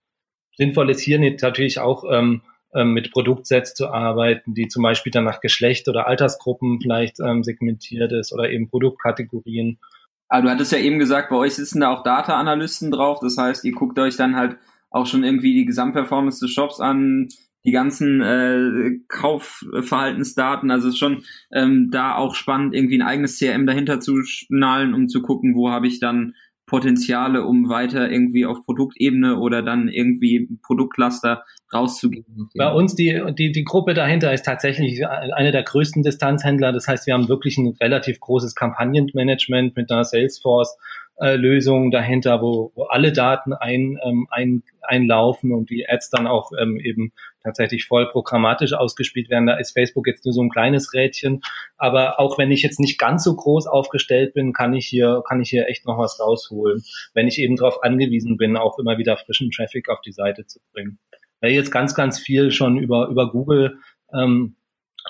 [0.56, 2.42] Sinnvoll ist hier natürlich auch ähm,
[2.74, 8.12] ähm, mit Produktsets zu arbeiten, die zum Beispiel dann nach Geschlecht oder Altersgruppen vielleicht segmentiert
[8.12, 9.78] ist oder eben Produktkategorien.
[10.28, 13.18] Aber du hattest ja eben gesagt, bei euch sitzen da auch Data-Analysten drauf.
[13.20, 14.56] Das heißt, ihr guckt euch dann halt
[14.90, 17.28] auch schon irgendwie die Gesamtperformance des Shops an,
[17.64, 20.70] die ganzen äh, Kaufverhaltensdaten.
[20.70, 24.94] Also es ist schon ähm, da auch spannend, irgendwie ein eigenes CRM dahinter zu schnallen,
[24.94, 26.34] um zu gucken, wo habe ich dann
[26.70, 31.42] Potenziale, um weiter irgendwie auf Produktebene oder dann irgendwie Produktcluster
[31.74, 32.48] rauszugehen?
[32.56, 36.72] Bei uns die, die, die Gruppe dahinter ist tatsächlich eine der größten Distanzhändler.
[36.72, 40.78] Das heißt, wir haben wirklich ein relativ großes Kampagnenmanagement mit einer Salesforce
[41.20, 46.28] äh, Lösung dahinter, wo, wo alle Daten ein, ähm, ein, einlaufen und die Ads dann
[46.28, 47.12] auch ähm, eben
[47.42, 49.46] tatsächlich voll programmatisch ausgespielt werden.
[49.46, 51.40] Da ist Facebook jetzt nur so ein kleines Rädchen.
[51.76, 55.40] Aber auch wenn ich jetzt nicht ganz so groß aufgestellt bin, kann ich hier, kann
[55.40, 56.82] ich hier echt noch was rausholen,
[57.14, 60.60] wenn ich eben darauf angewiesen bin, auch immer wieder frischen Traffic auf die Seite zu
[60.72, 60.98] bringen.
[61.40, 63.78] Wer jetzt ganz, ganz viel schon über, über Google
[64.12, 64.56] ähm,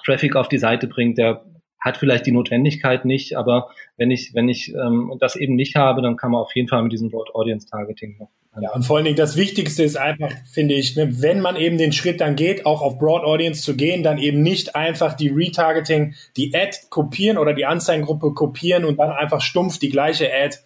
[0.04, 1.44] Traffic auf die Seite bringt, der
[1.80, 6.02] hat vielleicht die Notwendigkeit nicht, aber wenn ich, wenn ich ähm, das eben nicht habe,
[6.02, 8.28] dann kann man auf jeden Fall mit diesem Broad Audience Targeting noch.
[8.60, 11.78] Ja, und vor allen Dingen das Wichtigste ist einfach, finde ich, ne, wenn man eben
[11.78, 15.28] den Schritt dann geht, auch auf Broad Audience zu gehen, dann eben nicht einfach die
[15.28, 20.56] Retargeting, die Ad kopieren oder die Anzeigengruppe kopieren und dann einfach stumpf die gleiche Ad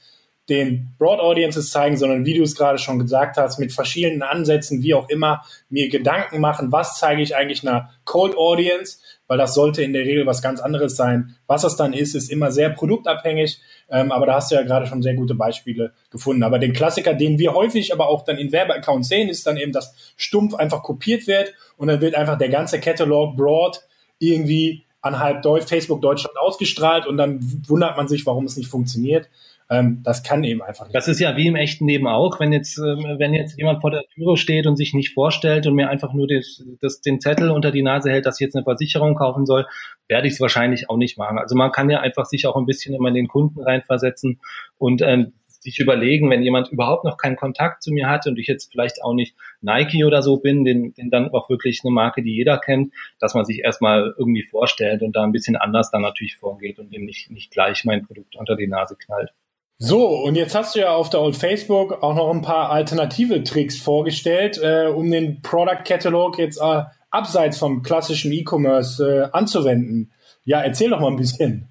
[0.48, 4.83] den Broad Audiences zeigen, sondern wie du es gerade schon gesagt hast, mit verschiedenen Ansätzen,
[4.83, 9.54] wie auch immer, mir Gedanken machen, was zeige ich eigentlich einer Cold Audience, weil das
[9.54, 11.37] sollte in der Regel was ganz anderes sein.
[11.46, 14.87] Was das dann ist, ist immer sehr produktabhängig, ähm, aber da hast du ja gerade
[14.87, 16.42] schon sehr gute Beispiele gefunden.
[16.42, 19.72] Aber den Klassiker, den wir häufig aber auch dann in Werbeaccounts sehen, ist dann eben,
[19.72, 23.80] dass stumpf einfach kopiert wird und dann wird einfach der ganze Catalog Broad
[24.18, 28.70] irgendwie an halb Deutsch, Facebook Deutschland ausgestrahlt und dann wundert man sich, warum es nicht
[28.70, 29.28] funktioniert.
[29.70, 30.94] Ähm, das kann eben einfach nicht.
[30.94, 33.90] Das ist ja wie im echten Leben auch, wenn jetzt, äh, wenn jetzt jemand vor
[33.90, 37.50] der Türe steht und sich nicht vorstellt und mir einfach nur das, das, den Zettel
[37.50, 39.66] unter die Nase hält, dass ich jetzt eine Versicherung kaufen soll,
[40.08, 41.38] werde ich es wahrscheinlich auch nicht machen.
[41.38, 44.40] Also man kann ja einfach sich auch ein bisschen immer in den Kunden reinversetzen
[44.78, 45.32] und ähm,
[45.64, 49.03] sich überlegen, wenn jemand überhaupt noch keinen Kontakt zu mir hat und ich jetzt vielleicht
[49.03, 52.59] auch nicht Nike oder so bin, den, den dann auch wirklich eine Marke, die jeder
[52.59, 56.79] kennt, dass man sich erstmal irgendwie vorstellt und da ein bisschen anders dann natürlich vorgeht
[56.79, 59.31] und dem nicht, nicht gleich mein Produkt unter die Nase knallt.
[59.79, 63.42] So, und jetzt hast du ja auf der Old Facebook auch noch ein paar alternative
[63.42, 70.12] Tricks vorgestellt, äh, um den Product Catalog jetzt äh, abseits vom klassischen E-Commerce äh, anzuwenden.
[70.44, 71.68] Ja, erzähl doch mal ein bisschen,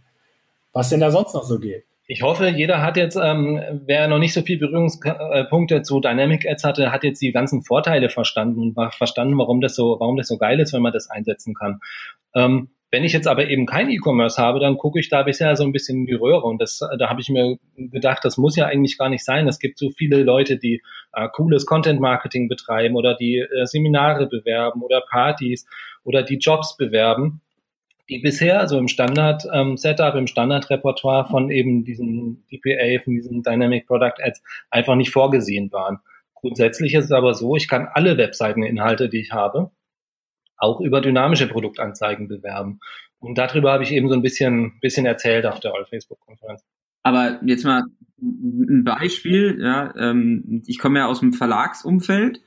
[0.73, 1.85] was denn da sonst noch so geht.
[2.13, 6.63] Ich hoffe, jeder hat jetzt, ähm, wer noch nicht so viel Berührungspunkte zu Dynamic Ads
[6.63, 10.37] hatte, hat jetzt die ganzen Vorteile verstanden und verstanden, warum das so, warum das so
[10.37, 11.79] geil ist, wenn man das einsetzen kann.
[12.35, 15.63] Ähm, wenn ich jetzt aber eben kein E-Commerce habe, dann gucke ich da bisher so
[15.63, 18.67] ein bisschen in die Röhre und das, da habe ich mir gedacht, das muss ja
[18.67, 19.47] eigentlich gar nicht sein.
[19.47, 24.83] Es gibt so viele Leute, die äh, cooles Content-Marketing betreiben oder die äh, Seminare bewerben
[24.83, 25.65] oder Partys
[26.03, 27.41] oder die Jobs bewerben,
[28.09, 33.87] die bisher, also im Standard-Setup, ähm, im Standard-Repertoire von eben diesen DPA, von diesen Dynamic
[33.87, 35.99] Product Ads einfach nicht vorgesehen waren.
[36.35, 39.71] Grundsätzlich ist es aber so, ich kann alle Webseiteninhalte, die ich habe,
[40.57, 42.79] auch über dynamische Produktanzeigen bewerben.
[43.19, 46.63] Und darüber habe ich eben so ein bisschen, bisschen erzählt auf der All-Facebook-Konferenz.
[47.03, 47.83] Aber jetzt mal
[48.21, 52.41] ein Beispiel, ja, ähm, ich komme ja aus dem Verlagsumfeld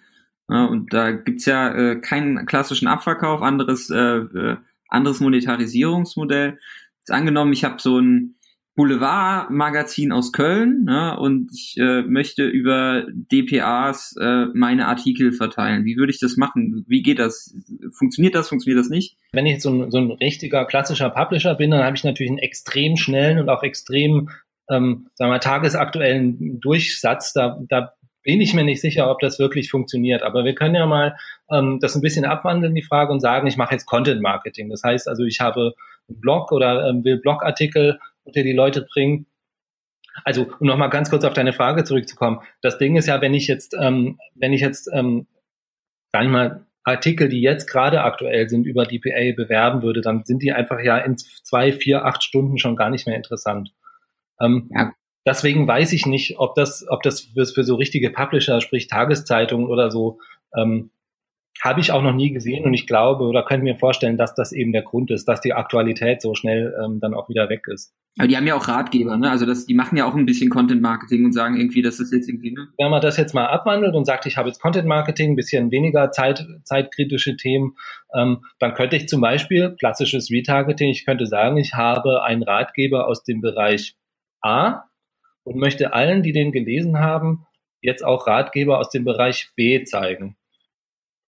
[0.49, 4.57] ja, und da gibt's ja äh, keinen klassischen Abverkauf, anderes, äh, äh
[4.89, 6.59] anderes Monetarisierungsmodell.
[6.99, 8.37] Jetzt angenommen, ich habe so ein
[8.77, 15.87] Boulevardmagazin aus Köln ne, und ich äh, möchte über DPAs äh, meine Artikel verteilen.
[15.87, 16.85] Wie würde ich das machen?
[16.87, 17.57] Wie geht das?
[17.93, 18.51] Funktioniert das?
[18.51, 19.17] Funktioniert das nicht?
[19.33, 22.31] Wenn ich jetzt so ein, so ein richtiger klassischer Publisher bin, dann habe ich natürlich
[22.31, 24.29] einen extrem schnellen und auch extrem
[24.69, 27.33] ähm, sagen wir, tagesaktuellen Durchsatz.
[27.33, 27.95] Da, da
[28.27, 30.23] bin ich mir nicht sicher, ob das wirklich funktioniert.
[30.23, 31.17] Aber wir können ja mal
[31.51, 34.69] ähm, das ein bisschen abwandeln, die Frage, und sagen, ich mache jetzt Content Marketing.
[34.69, 35.75] Das heißt also, ich habe
[36.09, 39.27] einen Blog oder ähm, will Blogartikel unter die Leute bringen.
[40.25, 42.41] Also, um nochmal ganz kurz auf deine Frage zurückzukommen.
[42.63, 45.29] Das Ding ist ja, wenn ich jetzt, ähm, wenn ich jetzt, ähm,
[46.13, 50.43] sag ich mal, Artikel, die jetzt gerade aktuell sind, über DPA bewerben würde, dann sind
[50.43, 53.73] die einfach ja in zwei, vier, acht Stunden schon gar nicht mehr interessant.
[54.41, 54.93] Ähm, ja.
[55.27, 59.67] Deswegen weiß ich nicht, ob das, ob das für, für so richtige Publisher, sprich Tageszeitungen
[59.67, 60.19] oder so,
[60.57, 60.91] ähm,
[61.63, 64.53] habe ich auch noch nie gesehen und ich glaube oder könnte mir vorstellen, dass das
[64.53, 67.95] eben der Grund ist, dass die Aktualität so schnell ähm, dann auch wieder weg ist.
[68.19, 69.31] Aber die haben ja auch Ratgeber, ne?
[69.31, 72.13] Also das, die machen ja auch ein bisschen Content Marketing und sagen irgendwie, das ist
[72.13, 72.53] jetzt irgendwie.
[72.53, 72.69] Ne?
[72.79, 75.71] Wenn man das jetzt mal abwandelt und sagt, ich habe jetzt Content Marketing, ein bisschen
[75.71, 77.77] weniger Zeit, zeitkritische Themen,
[78.15, 83.07] ähm, dann könnte ich zum Beispiel klassisches Retargeting, ich könnte sagen, ich habe einen Ratgeber
[83.07, 83.97] aus dem Bereich
[84.41, 84.86] A
[85.47, 87.47] und möchte allen, die den gelesen haben,
[87.81, 90.37] jetzt auch Ratgeber aus dem Bereich B zeigen.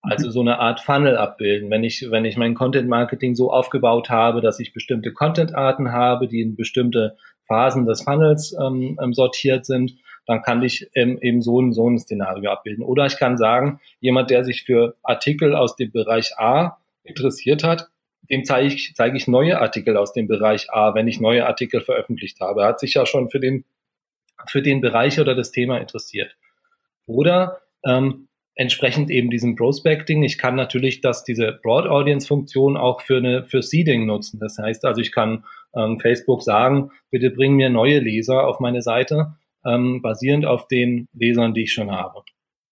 [0.00, 1.70] Also so eine Art Funnel abbilden.
[1.70, 6.26] Wenn ich, wenn ich mein Content Marketing so aufgebaut habe, dass ich bestimmte Content-Arten habe,
[6.26, 7.16] die in bestimmte
[7.46, 9.94] Phasen des Funnels ähm, ähm, sortiert sind,
[10.26, 12.84] dann kann ich ähm, eben so ein, so ein Szenario abbilden.
[12.84, 17.88] Oder ich kann sagen, jemand, der sich für Artikel aus dem Bereich A interessiert hat,
[18.30, 21.80] dem zeige ich, zeige ich neue Artikel aus dem Bereich A, wenn ich neue Artikel
[21.80, 22.62] veröffentlicht habe.
[22.62, 23.64] Er hat sich ja schon für den
[24.46, 26.36] für den Bereich oder das Thema interessiert.
[27.06, 30.22] Oder ähm, entsprechend eben diesem Prospecting.
[30.24, 34.40] Ich kann natürlich dass diese Broad Audience Funktion auch für eine für Seeding nutzen.
[34.40, 38.82] Das heißt also, ich kann ähm, Facebook sagen, bitte bring mir neue Leser auf meine
[38.82, 42.22] Seite, ähm, basierend auf den Lesern, die ich schon habe.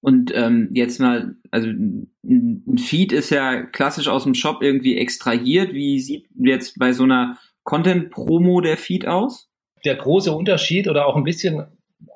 [0.00, 5.72] Und ähm, jetzt mal, also ein Feed ist ja klassisch aus dem Shop irgendwie extrahiert.
[5.72, 9.48] Wie sieht jetzt bei so einer Content-Promo der Feed aus?
[9.86, 11.66] Der große Unterschied oder auch ein bisschen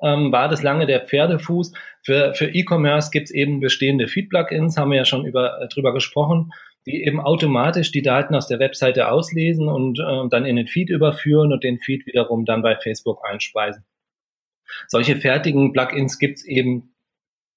[0.01, 1.73] ähm, war das lange der Pferdefuß.
[2.03, 5.93] Für, für E-Commerce gibt es eben bestehende Feed-Plugins, haben wir ja schon über, äh, drüber
[5.93, 6.51] gesprochen,
[6.85, 10.89] die eben automatisch die Daten aus der Webseite auslesen und äh, dann in den Feed
[10.89, 13.85] überführen und den Feed wiederum dann bei Facebook einspeisen.
[14.87, 16.93] Solche fertigen Plugins gibt es eben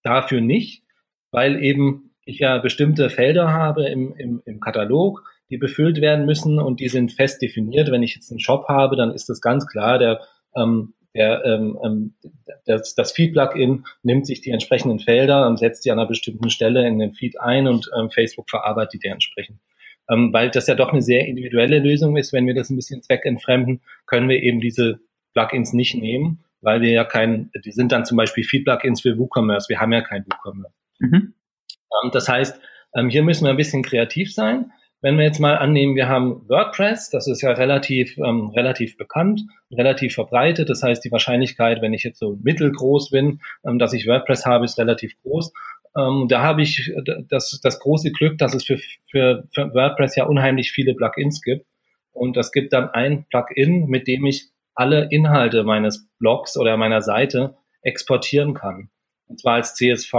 [0.03, 0.83] dafür nicht,
[1.31, 6.59] weil eben ich ja bestimmte Felder habe im, im, im Katalog, die befüllt werden müssen
[6.59, 7.91] und die sind fest definiert.
[7.91, 10.21] Wenn ich jetzt einen Shop habe, dann ist das ganz klar, der,
[10.57, 12.15] ähm, der, ähm, ähm
[12.65, 16.87] das, das Feed-Plugin nimmt sich die entsprechenden Felder und setzt die an einer bestimmten Stelle
[16.87, 19.59] in den Feed ein und ähm, Facebook verarbeitet die entsprechend.
[20.11, 23.03] Ähm, weil das ja doch eine sehr individuelle Lösung ist, wenn wir das ein bisschen
[23.03, 25.01] zweckentfremden, können wir eben diese
[25.35, 29.69] Plugins nicht nehmen, weil wir ja kein, die sind dann zum Beispiel Feed-Plugins für WooCommerce,
[29.69, 30.75] wir haben ja kein WooCommerce.
[30.99, 31.35] Mhm.
[32.03, 32.61] Ähm, das heißt,
[32.95, 34.73] ähm, hier müssen wir ein bisschen kreativ sein.
[35.05, 39.43] Wenn wir jetzt mal annehmen, wir haben WordPress, das ist ja relativ, ähm, relativ bekannt,
[39.71, 40.71] relativ verbreitet.
[40.71, 44.65] Das heißt, die Wahrscheinlichkeit, wenn ich jetzt so mittelgroß bin, ähm, dass ich WordPress habe,
[44.65, 45.53] ist relativ groß.
[45.95, 46.91] Ähm, da habe ich
[47.29, 48.79] das, das große Glück, dass es für,
[49.11, 51.67] für, für WordPress ja unheimlich viele Plugins gibt.
[52.13, 57.03] Und es gibt dann ein Plugin, mit dem ich alle Inhalte meines Blogs oder meiner
[57.03, 58.89] Seite exportieren kann.
[59.27, 60.15] Und zwar als CSV.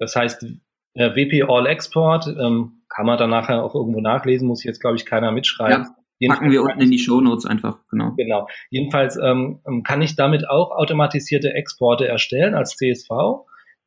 [0.00, 0.46] Das heißt,
[0.94, 4.96] äh, WP All Export ähm, kann man dann nachher auch irgendwo nachlesen, muss jetzt, glaube
[4.96, 5.86] ich, keiner mitschreiben.
[6.18, 8.12] Ja, packen wir unten in die Show Notes einfach, genau.
[8.16, 8.48] Genau.
[8.70, 13.10] Jedenfalls ähm, ähm kann ich damit auch automatisierte Exporte erstellen als CSV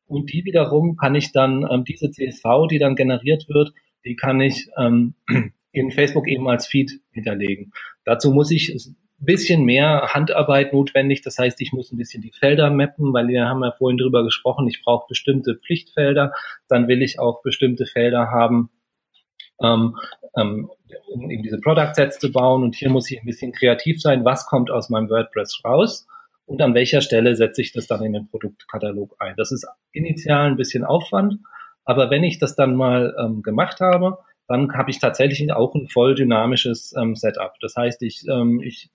[0.06, 3.72] und die wiederum kann ich dann, ähm, diese CSV, die dann generiert wird,
[4.04, 5.14] die kann ich ähm,
[5.72, 7.72] in Facebook eben als Feed hinterlegen.
[8.04, 8.76] Dazu muss ich
[9.20, 11.22] bisschen mehr Handarbeit notwendig.
[11.22, 14.24] Das heißt, ich muss ein bisschen die Felder mappen, weil wir haben ja vorhin drüber
[14.24, 16.32] gesprochen, ich brauche bestimmte Pflichtfelder.
[16.68, 18.70] Dann will ich auch bestimmte Felder haben,
[19.62, 19.96] ähm,
[20.36, 20.70] ähm,
[21.12, 22.62] um eben diese Product Sets zu bauen.
[22.62, 24.24] Und hier muss ich ein bisschen kreativ sein.
[24.24, 26.06] Was kommt aus meinem WordPress raus?
[26.46, 29.34] Und an welcher Stelle setze ich das dann in den Produktkatalog ein?
[29.36, 31.38] Das ist initial ein bisschen Aufwand.
[31.84, 35.88] Aber wenn ich das dann mal ähm, gemacht habe, dann habe ich tatsächlich auch ein
[35.88, 37.54] voll dynamisches ähm, Setup.
[37.60, 38.90] Das heißt, ich, ähm, ich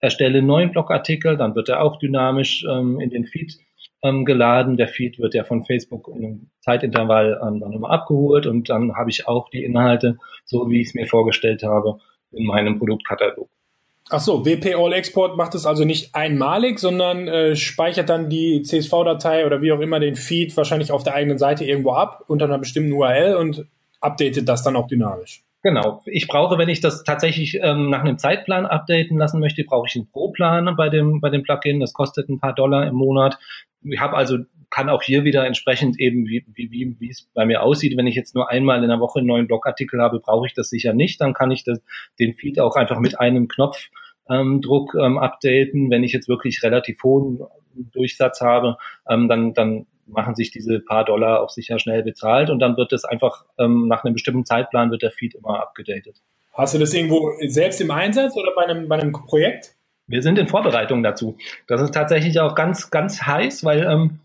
[0.00, 3.58] erstelle einen neuen Blogartikel, dann wird er auch dynamisch ähm, in den Feed
[4.02, 4.76] ähm, geladen.
[4.76, 8.96] Der Feed wird ja von Facebook in einem Zeitintervall ähm, dann immer abgeholt und dann
[8.96, 11.98] habe ich auch die Inhalte, so wie ich es mir vorgestellt habe,
[12.32, 13.48] in meinem Produktkatalog.
[14.12, 18.62] Ach so, WP All Export macht es also nicht einmalig, sondern äh, speichert dann die
[18.62, 22.46] CSV-Datei oder wie auch immer den Feed wahrscheinlich auf der eigenen Seite irgendwo ab unter
[22.46, 23.66] einer bestimmten URL und
[24.00, 25.44] updatet das dann auch dynamisch.
[25.62, 26.02] Genau.
[26.06, 29.94] Ich brauche, wenn ich das tatsächlich ähm, nach einem Zeitplan updaten lassen möchte, brauche ich
[29.94, 31.80] einen Pro-Plan bei dem, bei dem Plugin.
[31.80, 33.38] Das kostet ein paar Dollar im Monat.
[33.82, 34.38] Ich habe also,
[34.70, 37.96] kann auch hier wieder entsprechend eben, wie, wie, wie, es bei mir aussieht.
[37.96, 40.70] Wenn ich jetzt nur einmal in der Woche einen neuen Blogartikel habe, brauche ich das
[40.70, 41.20] sicher nicht.
[41.20, 41.80] Dann kann ich das,
[42.18, 45.90] den Feed auch einfach mit einem Knopfdruck ähm, ähm, updaten.
[45.90, 47.40] Wenn ich jetzt wirklich relativ hohen
[47.74, 48.76] Durchsatz habe,
[49.08, 52.92] ähm, dann, dann machen sich diese paar Dollar auch sicher schnell bezahlt und dann wird
[52.92, 56.22] es einfach ähm, nach einem bestimmten Zeitplan wird der Feed immer abgedatet.
[56.52, 59.76] Hast du das irgendwo selbst im Einsatz oder bei einem, bei einem Projekt?
[60.10, 61.36] Wir sind in Vorbereitung dazu.
[61.68, 64.18] Das ist tatsächlich auch ganz, ganz heiß, weil ähm,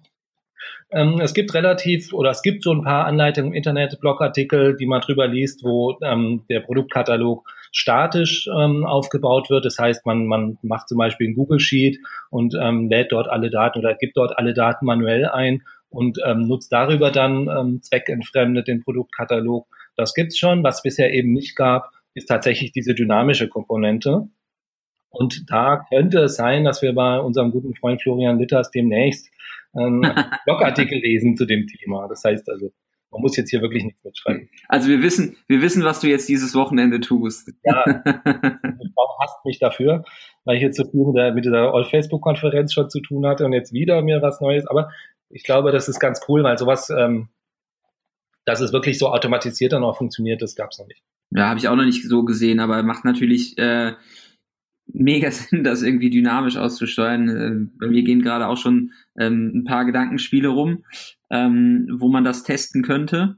[0.91, 4.87] ähm, es gibt relativ oder es gibt so ein paar Anleitungen im Internet, Blogartikel, die
[4.87, 9.65] man drüber liest, wo ähm, der Produktkatalog statisch ähm, aufgebaut wird.
[9.65, 11.99] Das heißt, man, man macht zum Beispiel ein Google Sheet
[12.31, 16.47] und ähm, lädt dort alle Daten oder gibt dort alle Daten manuell ein und ähm,
[16.47, 19.67] nutzt darüber dann ähm, zweckentfremdet den Produktkatalog.
[19.95, 20.63] Das gibt's schon.
[20.63, 24.29] Was bisher eben nicht gab, ist tatsächlich diese dynamische Komponente.
[25.09, 29.29] Und da könnte es sein, dass wir bei unserem guten Freund Florian Litters demnächst
[29.77, 30.01] ähm,
[30.45, 32.07] Blogartikel lesen zu dem Thema.
[32.07, 32.71] Das heißt also,
[33.11, 34.49] man muss jetzt hier wirklich nichts mitschreiben.
[34.67, 37.49] Also wir wissen, wir wissen, was du jetzt dieses Wochenende tust.
[37.63, 40.03] Ja, Frau hasst mich dafür,
[40.43, 43.53] weil ich jetzt so viel mit, der, mit dieser All-Facebook-Konferenz schon zu tun hatte und
[43.53, 44.67] jetzt wieder mir was Neues.
[44.67, 44.89] Aber
[45.29, 47.29] ich glaube, das ist ganz cool, weil sowas, ähm,
[48.43, 51.01] dass es wirklich so automatisiert dann auch funktioniert, das gab es noch nicht.
[51.31, 53.93] Ja, habe ich auch noch nicht so gesehen, aber macht natürlich äh,
[54.87, 57.71] mega Sinn, das irgendwie dynamisch auszusteuern.
[57.79, 60.83] Bei mir gehen gerade auch schon ähm, ein paar Gedankenspiele rum,
[61.29, 63.37] ähm, wo man das testen könnte.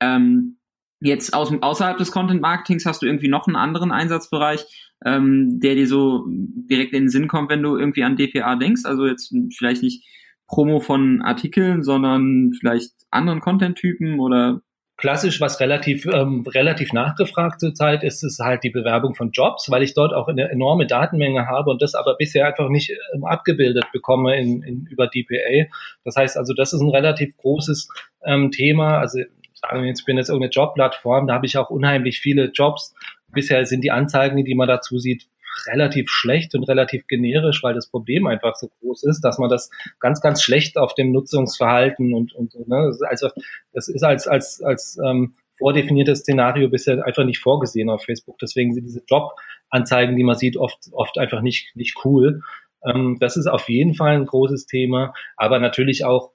[0.00, 0.58] Ähm,
[1.00, 4.64] jetzt aus, außerhalb des Content Marketings hast du irgendwie noch einen anderen Einsatzbereich,
[5.04, 8.82] ähm, der dir so direkt in den Sinn kommt, wenn du irgendwie an DPA denkst?
[8.84, 10.06] Also jetzt vielleicht nicht
[10.46, 14.62] Promo von Artikeln, sondern vielleicht anderen Content-Typen oder
[14.96, 19.82] klassisch, was relativ, ähm, relativ nachgefragt zurzeit ist, ist halt die Bewerbung von Jobs, weil
[19.82, 23.84] ich dort auch eine enorme Datenmenge habe und das aber bisher einfach nicht ähm, abgebildet
[23.92, 25.70] bekomme in, in, über DPA.
[26.04, 27.88] Das heißt also, das ist ein relativ großes
[28.24, 28.98] ähm, Thema.
[28.98, 29.20] Also
[29.54, 32.94] sagen wir jetzt, ich bin jetzt irgendeine Jobplattform, da habe ich auch unheimlich viele Jobs.
[33.28, 35.26] Bisher sind die Anzeigen, die man dazu sieht,
[35.66, 39.70] relativ schlecht und relativ generisch, weil das Problem einfach so groß ist, dass man das
[40.00, 43.28] ganz, ganz schlecht auf dem Nutzungsverhalten und, und ne, also
[43.72, 48.38] das ist als, als, als ähm, vordefiniertes Szenario bisher einfach nicht vorgesehen auf Facebook.
[48.38, 52.42] Deswegen sind diese Jobanzeigen, die man sieht, oft, oft einfach nicht, nicht cool.
[52.84, 56.32] Ähm, das ist auf jeden Fall ein großes Thema, aber natürlich auch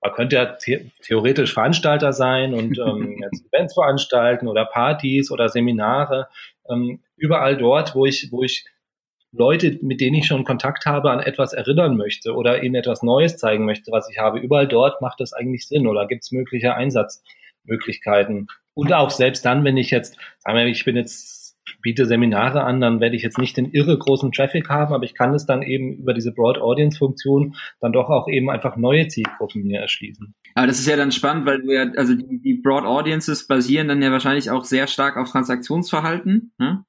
[0.00, 3.22] man könnte ja the theoretisch Veranstalter sein und ähm,
[3.52, 6.28] Events veranstalten oder Partys oder Seminare
[6.70, 8.64] ähm, überall dort, wo ich, wo ich
[9.32, 13.36] Leute, mit denen ich schon Kontakt habe, an etwas erinnern möchte oder ihnen etwas Neues
[13.36, 14.40] zeigen möchte, was ich habe.
[14.40, 18.48] Überall dort macht das eigentlich Sinn oder gibt es mögliche Einsatzmöglichkeiten.
[18.74, 21.39] Und auch selbst dann, wenn ich jetzt, sagen wir, ich bin jetzt
[21.80, 25.14] biete Seminare an, dann werde ich jetzt nicht den irre großen Traffic haben, aber ich
[25.14, 29.08] kann es dann eben über diese Broad Audience Funktion dann doch auch eben einfach neue
[29.08, 30.34] Zielgruppen mir erschließen.
[30.54, 33.88] Aber das ist ja dann spannend, weil du ja, also die, die Broad Audiences basieren
[33.88, 36.52] dann ja wahrscheinlich auch sehr stark auf Transaktionsverhalten.
[36.58, 36.84] Ne?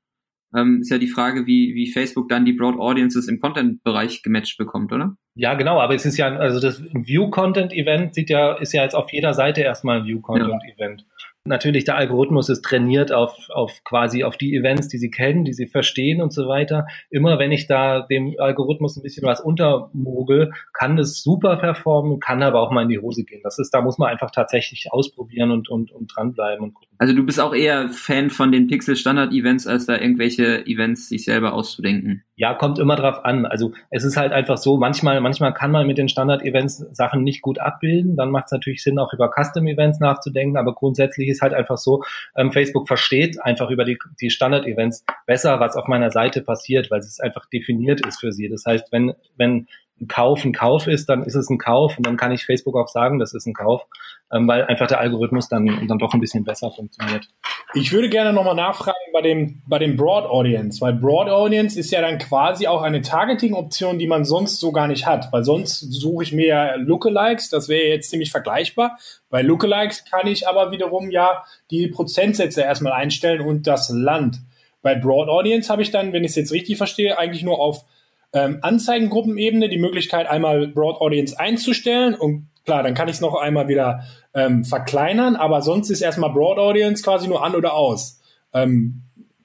[0.53, 4.57] Ähm, ist ja die Frage, wie, wie Facebook dann die Broad Audiences im Content-Bereich gematcht
[4.57, 5.15] bekommt, oder?
[5.35, 9.11] Ja, genau, aber es ist ja, also das View-Content-Event sieht ja, ist ja jetzt auf
[9.13, 11.01] jeder Seite erstmal ein View-Content-Event.
[11.01, 11.07] Ja.
[11.43, 15.53] Natürlich, der Algorithmus ist trainiert auf, auf quasi auf die Events, die sie kennen, die
[15.53, 16.85] sie verstehen und so weiter.
[17.09, 22.43] Immer wenn ich da dem Algorithmus ein bisschen was untermogel, kann es super performen, kann
[22.43, 23.41] aber auch mal in die Hose gehen.
[23.43, 26.91] Das ist, da muss man einfach tatsächlich ausprobieren und, und, und dranbleiben und gucken.
[26.99, 31.53] Also du bist auch eher Fan von den Pixel-Standard-Events, als da irgendwelche Events sich selber
[31.53, 32.23] auszudenken.
[32.35, 33.47] Ja, kommt immer drauf an.
[33.47, 37.41] Also es ist halt einfach so, manchmal, manchmal kann man mit den Standard-Events Sachen nicht
[37.41, 38.15] gut abbilden.
[38.15, 42.03] Dann macht es natürlich Sinn, auch über Custom-Events nachzudenken, aber grundsätzlich ist halt einfach so,
[42.35, 46.99] ähm, Facebook versteht einfach über die, die Standard-Events besser, was auf meiner Seite passiert, weil
[46.99, 48.49] es einfach definiert ist für sie.
[48.49, 49.67] Das heißt, wenn, wenn
[50.07, 52.87] Kauf ein Kauf ist, dann ist es ein Kauf und dann kann ich Facebook auch
[52.87, 53.85] sagen, das ist ein Kauf,
[54.33, 57.27] ähm, weil einfach der Algorithmus dann, dann doch ein bisschen besser funktioniert.
[57.73, 61.91] Ich würde gerne nochmal nachfragen bei dem, bei dem Broad Audience, weil Broad Audience ist
[61.91, 65.79] ja dann quasi auch eine Targeting-Option, die man sonst so gar nicht hat, weil sonst
[65.79, 68.97] suche ich mir ja Lookalikes, das wäre jetzt ziemlich vergleichbar.
[69.29, 74.39] Bei Lookalikes kann ich aber wiederum ja die Prozentsätze erstmal einstellen und das Land.
[74.81, 77.85] Bei Broad Audience habe ich dann, wenn ich es jetzt richtig verstehe, eigentlich nur auf
[78.33, 83.35] ähm, Anzeigengruppenebene die Möglichkeit, einmal Broad Audience einzustellen und klar, dann kann ich es noch
[83.35, 84.03] einmal wieder
[84.33, 88.21] ähm, verkleinern, aber sonst ist erstmal Broad Audience quasi nur an oder aus.
[88.53, 89.03] Ähm,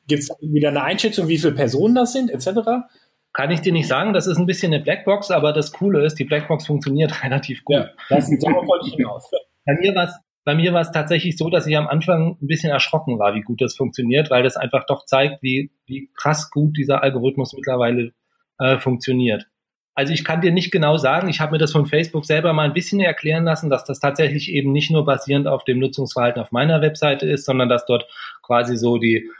[0.09, 2.87] Gibt es wieder eine Einschätzung, wie viele Personen das sind, etc.?
[3.33, 6.19] Kann ich dir nicht sagen, das ist ein bisschen eine Blackbox, aber das Coole ist,
[6.19, 7.77] die Blackbox funktioniert relativ gut.
[7.77, 9.29] Ja, das sieht wollte ich hinaus.
[9.65, 10.15] Bei mir war es
[10.47, 13.41] bei mir war es tatsächlich so, dass ich am Anfang ein bisschen erschrocken war, wie
[13.41, 18.13] gut das funktioniert, weil das einfach doch zeigt, wie, wie krass gut dieser Algorithmus mittlerweile
[18.59, 19.47] äh, funktioniert.
[19.95, 22.65] Also ich kann dir nicht genau sagen, ich habe mir das von Facebook selber mal
[22.65, 26.53] ein bisschen erklären lassen, dass das tatsächlich eben nicht nur basierend auf dem Nutzungsverhalten auf
[26.53, 28.07] meiner Webseite ist, sondern dass dort
[28.43, 29.31] quasi so die,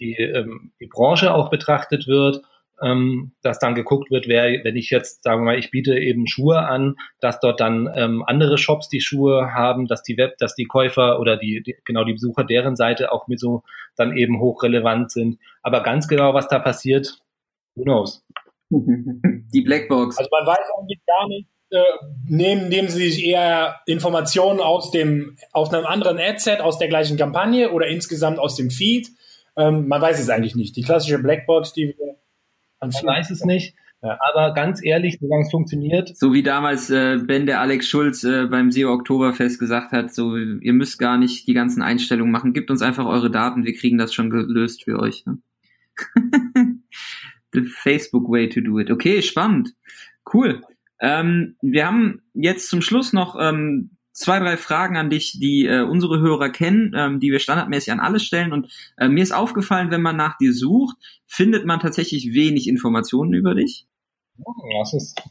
[0.00, 2.42] die, ähm, die Branche auch betrachtet wird,
[2.82, 6.26] ähm, dass dann geguckt wird, wer, wenn ich jetzt, sagen wir mal, ich biete eben
[6.26, 10.56] Schuhe an, dass dort dann ähm, andere Shops die Schuhe haben, dass die Web, dass
[10.56, 13.62] die Käufer oder die, die genau die Besucher deren Seite auch mit so
[13.96, 15.38] dann eben hochrelevant sind.
[15.62, 17.20] Aber ganz genau, was da passiert,
[17.74, 18.24] Who knows?
[18.70, 20.18] Die Blackbox.
[20.18, 21.82] Also man weiß eigentlich gar nicht, äh,
[22.28, 27.16] nehmen, nehmen sie sich eher Informationen aus dem, aus einem anderen Adset, aus der gleichen
[27.16, 29.10] Kampagne oder insgesamt aus dem Feed.
[29.56, 30.76] Ähm, man weiß es eigentlich nicht.
[30.76, 32.16] Die klassische Blackbox, die wir
[32.80, 33.74] Man weiß es nicht.
[34.02, 34.18] Ja.
[34.32, 36.14] Aber ganz ehrlich, solange es funktioniert.
[36.16, 40.36] So wie damals äh, Ben der Alex Schulz äh, beim SEO Oktoberfest gesagt hat, so
[40.36, 43.96] ihr müsst gar nicht die ganzen Einstellungen machen, gebt uns einfach eure Daten, wir kriegen
[43.96, 45.24] das schon gelöst für euch.
[45.24, 45.38] Ne?
[47.54, 48.90] The Facebook way to do it.
[48.90, 49.74] Okay, spannend.
[50.32, 50.62] Cool.
[51.00, 55.82] Ähm, wir haben jetzt zum Schluss noch ähm, zwei, drei Fragen an dich, die äh,
[55.82, 58.52] unsere Hörer kennen, ähm, die wir standardmäßig an alle stellen.
[58.52, 60.96] Und äh, mir ist aufgefallen, wenn man nach dir sucht,
[61.26, 63.86] findet man tatsächlich wenig Informationen über dich.
[64.38, 65.22] Oh, das ist,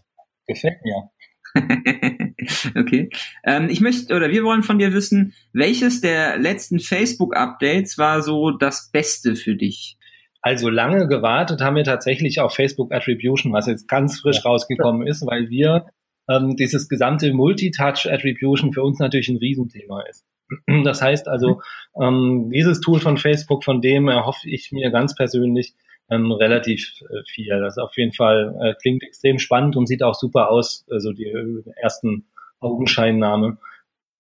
[0.48, 1.10] gefällt mir.
[2.76, 3.10] okay.
[3.44, 8.52] Ähm, ich möchte, oder wir wollen von dir wissen, welches der letzten Facebook-Updates war so
[8.52, 9.98] das Beste für dich?
[10.44, 14.52] Also lange gewartet haben wir tatsächlich auf Facebook Attribution, was jetzt ganz frisch ja.
[14.52, 15.86] rausgekommen ist, weil wir
[16.30, 20.26] ähm, dieses gesamte Multitouch Attribution für uns natürlich ein Riesenthema ist.
[20.84, 21.62] Das heißt also,
[22.00, 25.74] ähm, dieses Tool von Facebook, von dem erhoffe ich mir ganz persönlich
[26.12, 27.58] ähm, relativ äh, viel.
[27.62, 31.26] Das auf jeden Fall äh, klingt extrem spannend und sieht auch super aus, also die
[31.28, 32.26] äh, ersten
[32.60, 33.58] Augenscheinnahme.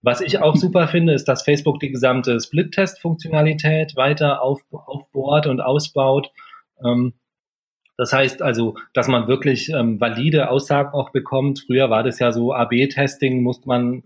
[0.03, 5.61] Was ich auch super finde, ist, dass Facebook die gesamte Split-Test-Funktionalität weiter auf, aufbohrt und
[5.61, 6.29] ausbaut.
[6.83, 7.13] Ähm,
[7.97, 11.63] das heißt also, dass man wirklich ähm, valide Aussagen auch bekommt.
[11.65, 14.03] Früher war das ja so AB-Testing, musste man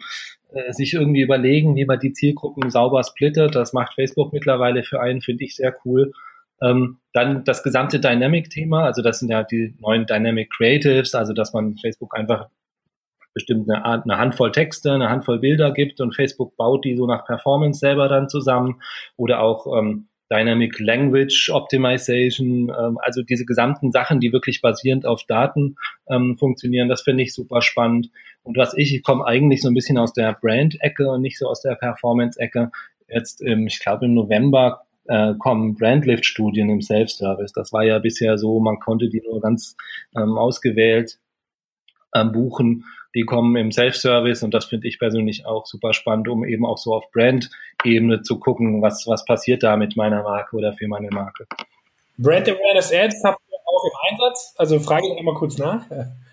[0.52, 3.56] äh, sich irgendwie überlegen, wie man die Zielgruppen sauber splittet.
[3.56, 6.12] Das macht Facebook mittlerweile für einen, finde ich sehr cool.
[6.62, 11.54] Ähm, dann das gesamte Dynamic-Thema, also das sind ja die neuen Dynamic Creatives, also dass
[11.54, 12.50] man Facebook einfach
[13.38, 17.26] bestimmt eine, eine Handvoll Texte, eine Handvoll Bilder gibt und Facebook baut die so nach
[17.26, 18.82] Performance selber dann zusammen
[19.16, 25.24] oder auch ähm, Dynamic Language Optimization, ähm, also diese gesamten Sachen, die wirklich basierend auf
[25.28, 25.76] Daten
[26.10, 28.10] ähm, funktionieren, das finde ich super spannend.
[28.44, 31.48] Und was ich, ich komme eigentlich so ein bisschen aus der Brand-Ecke und nicht so
[31.48, 32.72] aus der Performance-Ecke.
[33.08, 37.54] Jetzt, ähm, ich glaube im November äh, kommen Brandlift-Studien im Self-Service.
[37.54, 39.76] Das war ja bisher so, man konnte die nur ganz
[40.16, 41.20] ähm, ausgewählt
[42.16, 42.86] ähm, buchen
[43.18, 46.78] die kommen im Self-Service und das finde ich persönlich auch super spannend, um eben auch
[46.78, 51.10] so auf Brand-Ebene zu gucken, was, was passiert da mit meiner Marke oder für meine
[51.10, 51.48] Marke.
[52.20, 54.54] Brand Awareness Ads habt ihr auch im Einsatz?
[54.58, 55.84] Also frage ich einmal kurz nach.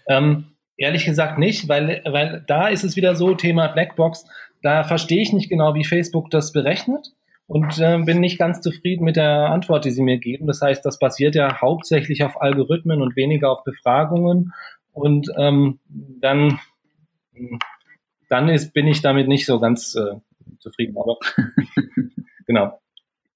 [0.07, 4.27] Ähm, ehrlich gesagt nicht, weil, weil da ist es wieder so, Thema Blackbox,
[4.63, 7.13] da verstehe ich nicht genau, wie Facebook das berechnet
[7.47, 10.47] und äh, bin nicht ganz zufrieden mit der Antwort, die sie mir geben.
[10.47, 14.53] Das heißt, das basiert ja hauptsächlich auf Algorithmen und weniger auf Befragungen.
[14.95, 16.61] Und ähm, dann,
[18.29, 20.17] dann ist, bin ich damit nicht so ganz äh,
[20.61, 20.97] zufrieden.
[20.97, 21.19] Aber
[22.47, 22.81] genau.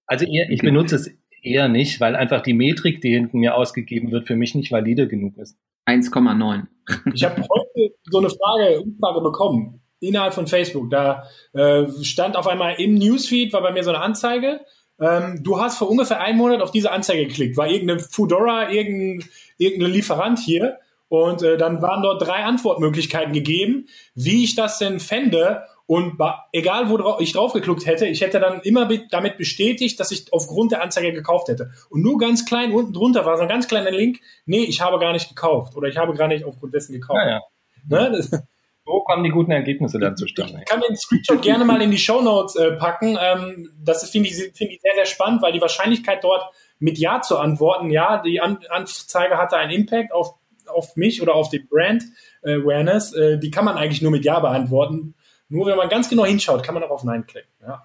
[0.06, 1.10] Also eher, ich benutze es
[1.42, 5.08] eher nicht, weil einfach die Metrik, die hinten mir ausgegeben wird, für mich nicht valide
[5.08, 5.58] genug ist.
[5.86, 6.66] 1,9.
[7.12, 10.90] Ich habe heute so eine Frage, Umfrage bekommen innerhalb von Facebook.
[10.90, 14.60] Da äh, stand auf einmal im Newsfeed, war bei mir so eine Anzeige.
[15.00, 17.56] Ähm, du hast vor ungefähr einem Monat auf diese Anzeige geklickt.
[17.56, 20.78] War irgendeine Foodora, irgendein, irgendein Lieferant hier.
[21.08, 25.64] Und äh, dann waren dort drei Antwortmöglichkeiten gegeben, wie ich das denn fände.
[25.86, 26.20] Und
[26.52, 30.72] egal, wo ich drauf geklickt hätte, ich hätte dann immer damit bestätigt, dass ich aufgrund
[30.72, 31.70] der Anzeige gekauft hätte.
[31.88, 34.98] Und nur ganz klein unten drunter war so ein ganz kleiner Link, nee, ich habe
[34.98, 37.20] gar nicht gekauft oder ich habe gar nicht aufgrund dessen gekauft.
[37.24, 37.40] Ja, ja.
[37.88, 38.22] Ne?
[38.88, 40.60] So kommen die guten Ergebnisse dann zustande.
[40.60, 43.18] Ich kann den Screenshot gerne mal in die Show Notes äh, packen.
[43.20, 47.20] Ähm, das finde ich, find ich sehr, sehr spannend, weil die Wahrscheinlichkeit dort mit Ja
[47.20, 50.36] zu antworten, ja, die An Anzeige hatte einen Impact auf
[50.68, 52.04] auf mich oder auf die Brand
[52.42, 55.14] äh, Awareness, äh, die kann man eigentlich nur mit Ja beantworten.
[55.48, 57.50] Nur wenn man ganz genau hinschaut, kann man auch auf Nein klicken.
[57.62, 57.84] Ja.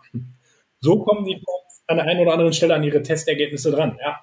[0.80, 1.42] So kommen die
[1.88, 3.98] an der einen oder anderen Stelle an ihre Testergebnisse dran.
[4.02, 4.22] Ja.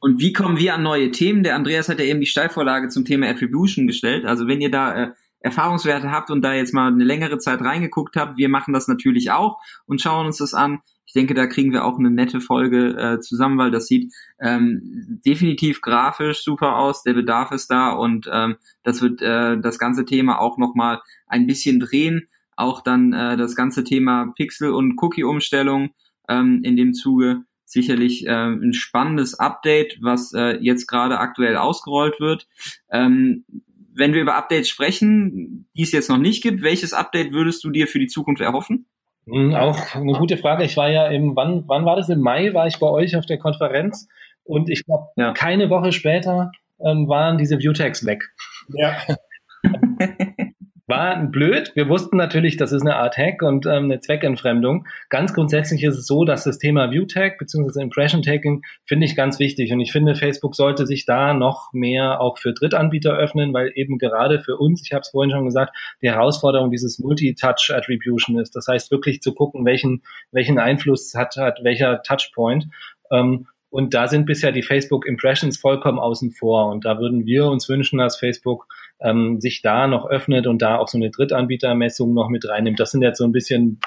[0.00, 1.42] Und wie kommen wir an neue Themen?
[1.42, 4.24] Der Andreas hat ja eben die Steilvorlage zum Thema Attribution gestellt.
[4.24, 5.08] Also wenn ihr da äh,
[5.40, 9.30] Erfahrungswerte habt und da jetzt mal eine längere Zeit reingeguckt habt, wir machen das natürlich
[9.30, 10.80] auch und schauen uns das an.
[11.16, 15.18] Ich denke, da kriegen wir auch eine nette Folge äh, zusammen, weil das sieht ähm,
[15.24, 20.04] definitiv grafisch super aus, der Bedarf ist da und ähm, das wird äh, das ganze
[20.04, 22.28] Thema auch nochmal ein bisschen drehen.
[22.54, 25.88] Auch dann äh, das ganze Thema Pixel- und Cookie-Umstellung
[26.28, 32.20] ähm, in dem Zuge sicherlich äh, ein spannendes Update, was äh, jetzt gerade aktuell ausgerollt
[32.20, 32.46] wird.
[32.90, 33.46] Ähm,
[33.94, 37.70] wenn wir über Updates sprechen, die es jetzt noch nicht gibt, welches Update würdest du
[37.70, 38.86] dir für die Zukunft erhoffen?
[39.28, 40.64] Hm, auch eine gute Frage.
[40.64, 42.08] Ich war ja im, wann, wann war das?
[42.08, 44.08] Im Mai war ich bei euch auf der Konferenz
[44.44, 45.32] und ich glaube, ja.
[45.32, 48.22] keine Woche später ähm, waren diese Viewtags weg.
[48.68, 48.96] Ja.
[50.88, 51.72] War blöd.
[51.74, 54.86] Wir wussten natürlich, das ist eine Art Hack und ähm, eine Zweckentfremdung.
[55.08, 57.82] Ganz grundsätzlich ist es so, dass das Thema View-Tag bzw.
[57.82, 59.72] Impression Tagging finde ich ganz wichtig.
[59.72, 63.98] Und ich finde, Facebook sollte sich da noch mehr auch für Drittanbieter öffnen, weil eben
[63.98, 68.54] gerade für uns, ich habe es vorhin schon gesagt, die Herausforderung dieses Multi-Touch-Attribution ist.
[68.54, 72.68] Das heißt wirklich zu gucken, welchen, welchen Einfluss hat, hat welcher Touchpoint.
[73.10, 76.68] Ähm, und da sind bisher die Facebook Impressions vollkommen außen vor.
[76.70, 78.68] Und da würden wir uns wünschen, dass Facebook
[79.00, 82.80] ähm, sich da noch öffnet und da auch so eine Drittanbietermessung noch mit reinnimmt.
[82.80, 83.80] Das sind jetzt so ein bisschen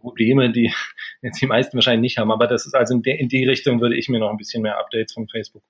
[0.00, 0.72] Probleme, die
[1.22, 2.32] jetzt die meisten wahrscheinlich nicht haben.
[2.32, 4.62] Aber das ist also in, de, in die Richtung würde ich mir noch ein bisschen
[4.62, 5.62] mehr Updates von Facebook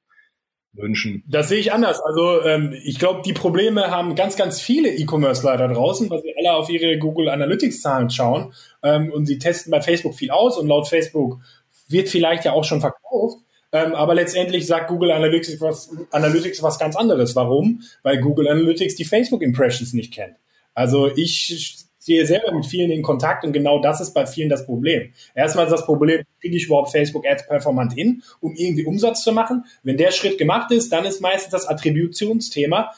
[0.74, 1.22] wünschen.
[1.28, 2.00] Das sehe ich anders.
[2.00, 6.54] Also ähm, ich glaube, die Probleme haben ganz, ganz viele E-Commerce-Leiter draußen, weil sie alle
[6.56, 10.88] auf ihre Google Analytics-Zahlen schauen ähm, und sie testen bei Facebook viel aus und laut
[10.88, 11.40] Facebook
[11.88, 13.38] wird vielleicht ja auch schon verkauft.
[13.72, 17.34] Ähm, aber letztendlich sagt Google Analytics was, Analytics was ganz anderes.
[17.34, 17.82] Warum?
[18.02, 20.36] Weil Google Analytics die Facebook Impressions nicht kennt.
[20.74, 24.66] Also ich stehe selber mit vielen in Kontakt und genau das ist bei vielen das
[24.66, 25.12] Problem.
[25.34, 29.32] Erstmal ist das Problem, kriege ich überhaupt Facebook Ads performant hin, um irgendwie Umsatz zu
[29.32, 29.64] machen?
[29.82, 32.92] Wenn der Schritt gemacht ist, dann ist meistens das Attributionsthema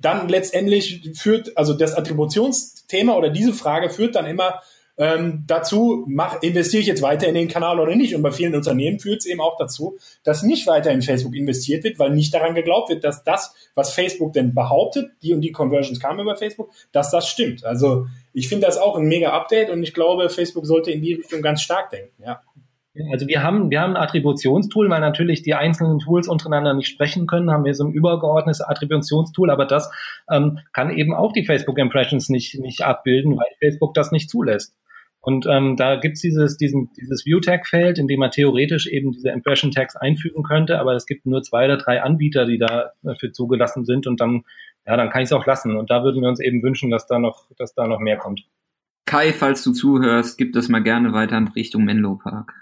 [0.00, 4.62] dann letztendlich führt, also das Attributionsthema oder diese Frage führt dann immer
[5.00, 8.14] ähm, dazu mach, investiere ich jetzt weiter in den Kanal oder nicht.
[8.14, 11.84] Und bei vielen Unternehmen führt es eben auch dazu, dass nicht weiter in Facebook investiert
[11.84, 15.52] wird, weil nicht daran geglaubt wird, dass das, was Facebook denn behauptet, die und die
[15.52, 17.64] Conversions kamen über Facebook, dass das stimmt.
[17.64, 21.14] Also ich finde das auch ein mega Update und ich glaube, Facebook sollte in die
[21.14, 22.22] Richtung ganz stark denken.
[22.22, 22.42] Ja.
[23.10, 27.26] Also wir haben, wir haben ein Attributionstool, weil natürlich die einzelnen Tools untereinander nicht sprechen
[27.26, 29.90] können, haben wir so ein übergeordnetes Attributionstool, aber das
[30.30, 34.74] ähm, kann eben auch die Facebook Impressions nicht, nicht abbilden, weil Facebook das nicht zulässt.
[35.22, 39.96] Und ähm, da gibt's dieses, diesen, dieses View-Tag-Feld, in dem man theoretisch eben diese Impression-Tags
[39.96, 44.18] einfügen könnte, aber es gibt nur zwei oder drei Anbieter, die dafür zugelassen sind und
[44.20, 44.44] dann,
[44.86, 45.76] ja, dann kann ich es auch lassen.
[45.76, 48.46] Und da würden wir uns eben wünschen, dass da noch, dass da noch mehr kommt.
[49.04, 52.54] Kai, falls du zuhörst, gib das mal gerne weiter in Richtung Menlo Park.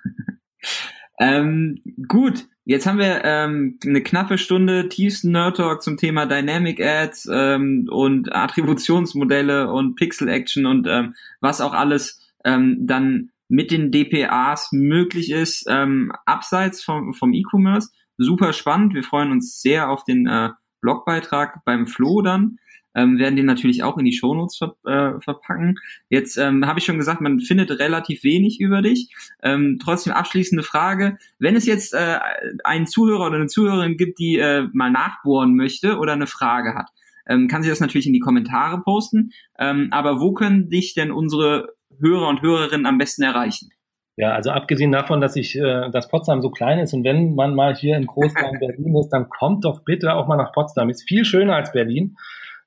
[1.21, 6.81] ähm, gut, jetzt haben wir ähm, eine knappe Stunde tiefsten Nerd Talk zum Thema Dynamic
[6.85, 13.71] Ads ähm, und Attributionsmodelle und Pixel Action und ähm, was auch alles ähm, dann mit
[13.71, 17.91] den DPAs möglich ist, ähm, abseits vom, vom E-Commerce.
[18.19, 18.95] Super spannend.
[18.95, 22.59] Wir freuen uns sehr auf den äh, Blogbeitrag beim Flo dann
[22.99, 25.77] ähm, werden den natürlich auch in die Shownotes ver äh, verpacken.
[26.09, 29.15] Jetzt ähm, habe ich schon gesagt, man findet relativ wenig über dich.
[29.43, 31.19] Ähm, trotzdem abschließende Frage.
[31.39, 32.19] Wenn es jetzt äh,
[32.65, 36.89] einen Zuhörer oder eine Zuhörerin gibt, die äh, mal nachbohren möchte oder eine Frage hat,
[37.27, 39.31] ähm, kann sie das natürlich in die Kommentare posten.
[39.59, 43.71] Ähm, aber wo können dich denn unsere Hörer und Hörerinnen am besten erreichen?
[44.19, 47.55] Ja, also abgesehen davon, dass ich, äh, dass Potsdam so klein ist und wenn man
[47.55, 50.91] mal hier in Großraum Berlin ist, dann kommt doch bitte auch mal nach Potsdam.
[50.91, 52.17] Ist viel schöner als Berlin.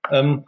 [0.09, 0.45] Ähm,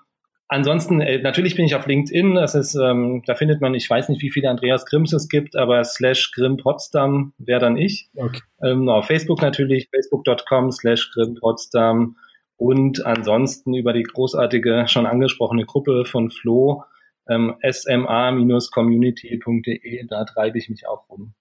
[0.48, 2.36] ansonsten, äh, natürlich bin ich auf LinkedIn.
[2.36, 5.58] Das ist, ähm, da findet man, ich weiß nicht, wie viele Andreas Grimms es gibt,
[5.58, 8.08] aber slash Grimm Potsdam wäre dann ich.
[8.16, 8.40] Okay.
[8.64, 12.16] Ähm, auf Facebook natürlich, facebook.com slash Grimm Potsdam.
[12.56, 16.86] Und ansonsten über die großartige, schon angesprochene Gruppe von Flo,
[17.30, 21.34] ähm, sma-community.de, da treibe ich mich auch rum.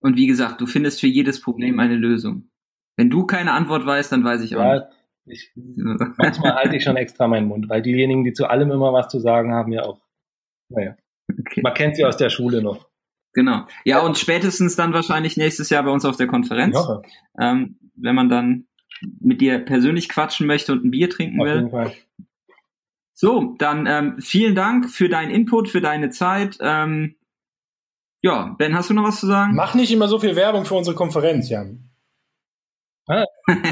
[0.00, 2.50] Und wie gesagt, du findest für jedes Problem eine Lösung.
[2.96, 4.86] Wenn du keine Antwort weißt, dann weiß ich auch ja, nicht.
[5.28, 5.52] Ich,
[6.16, 9.18] manchmal halte ich schon extra meinen Mund, weil diejenigen, die zu allem immer was zu
[9.18, 10.00] sagen haben, ja auch,
[10.68, 10.96] naja,
[11.30, 11.62] okay.
[11.62, 12.88] man kennt sie aus der Schule noch.
[13.32, 13.66] Genau.
[13.84, 16.78] Ja, und spätestens dann wahrscheinlich nächstes Jahr bei uns auf der Konferenz,
[17.38, 18.66] ähm, wenn man dann
[19.20, 21.92] mit dir persönlich quatschen möchte und ein Bier trinken auf will.
[23.18, 26.58] So, dann ähm, vielen Dank für deinen Input, für deine Zeit.
[26.60, 27.16] Ähm,
[28.22, 29.54] ja, Ben, hast du noch was zu sagen?
[29.54, 31.88] Mach nicht immer so viel Werbung für unsere Konferenz, Jan.
[33.08, 33.24] Ja,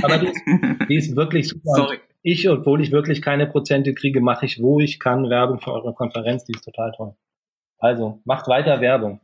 [0.03, 0.40] aber die ist,
[0.88, 1.74] die ist wirklich super.
[1.74, 2.01] Sorry.
[2.22, 5.92] Ich, obwohl ich wirklich keine Prozente kriege, mache ich, wo ich kann, Werbung für eure
[5.92, 6.47] Konferenz.
[6.47, 7.14] Die ist total toll.
[7.78, 9.20] Also, macht weiter Werbung.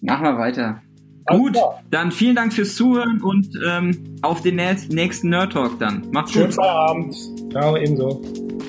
[0.00, 0.80] Machen wir weiter.
[1.26, 1.56] Gut,
[1.90, 6.08] dann vielen Dank fürs Zuhören und ähm, auf den nächsten Nerd Talk dann.
[6.12, 6.54] Macht's Schönen gut.
[6.54, 7.52] Schönen Feierabend.
[7.52, 8.61] Ciao, ebenso.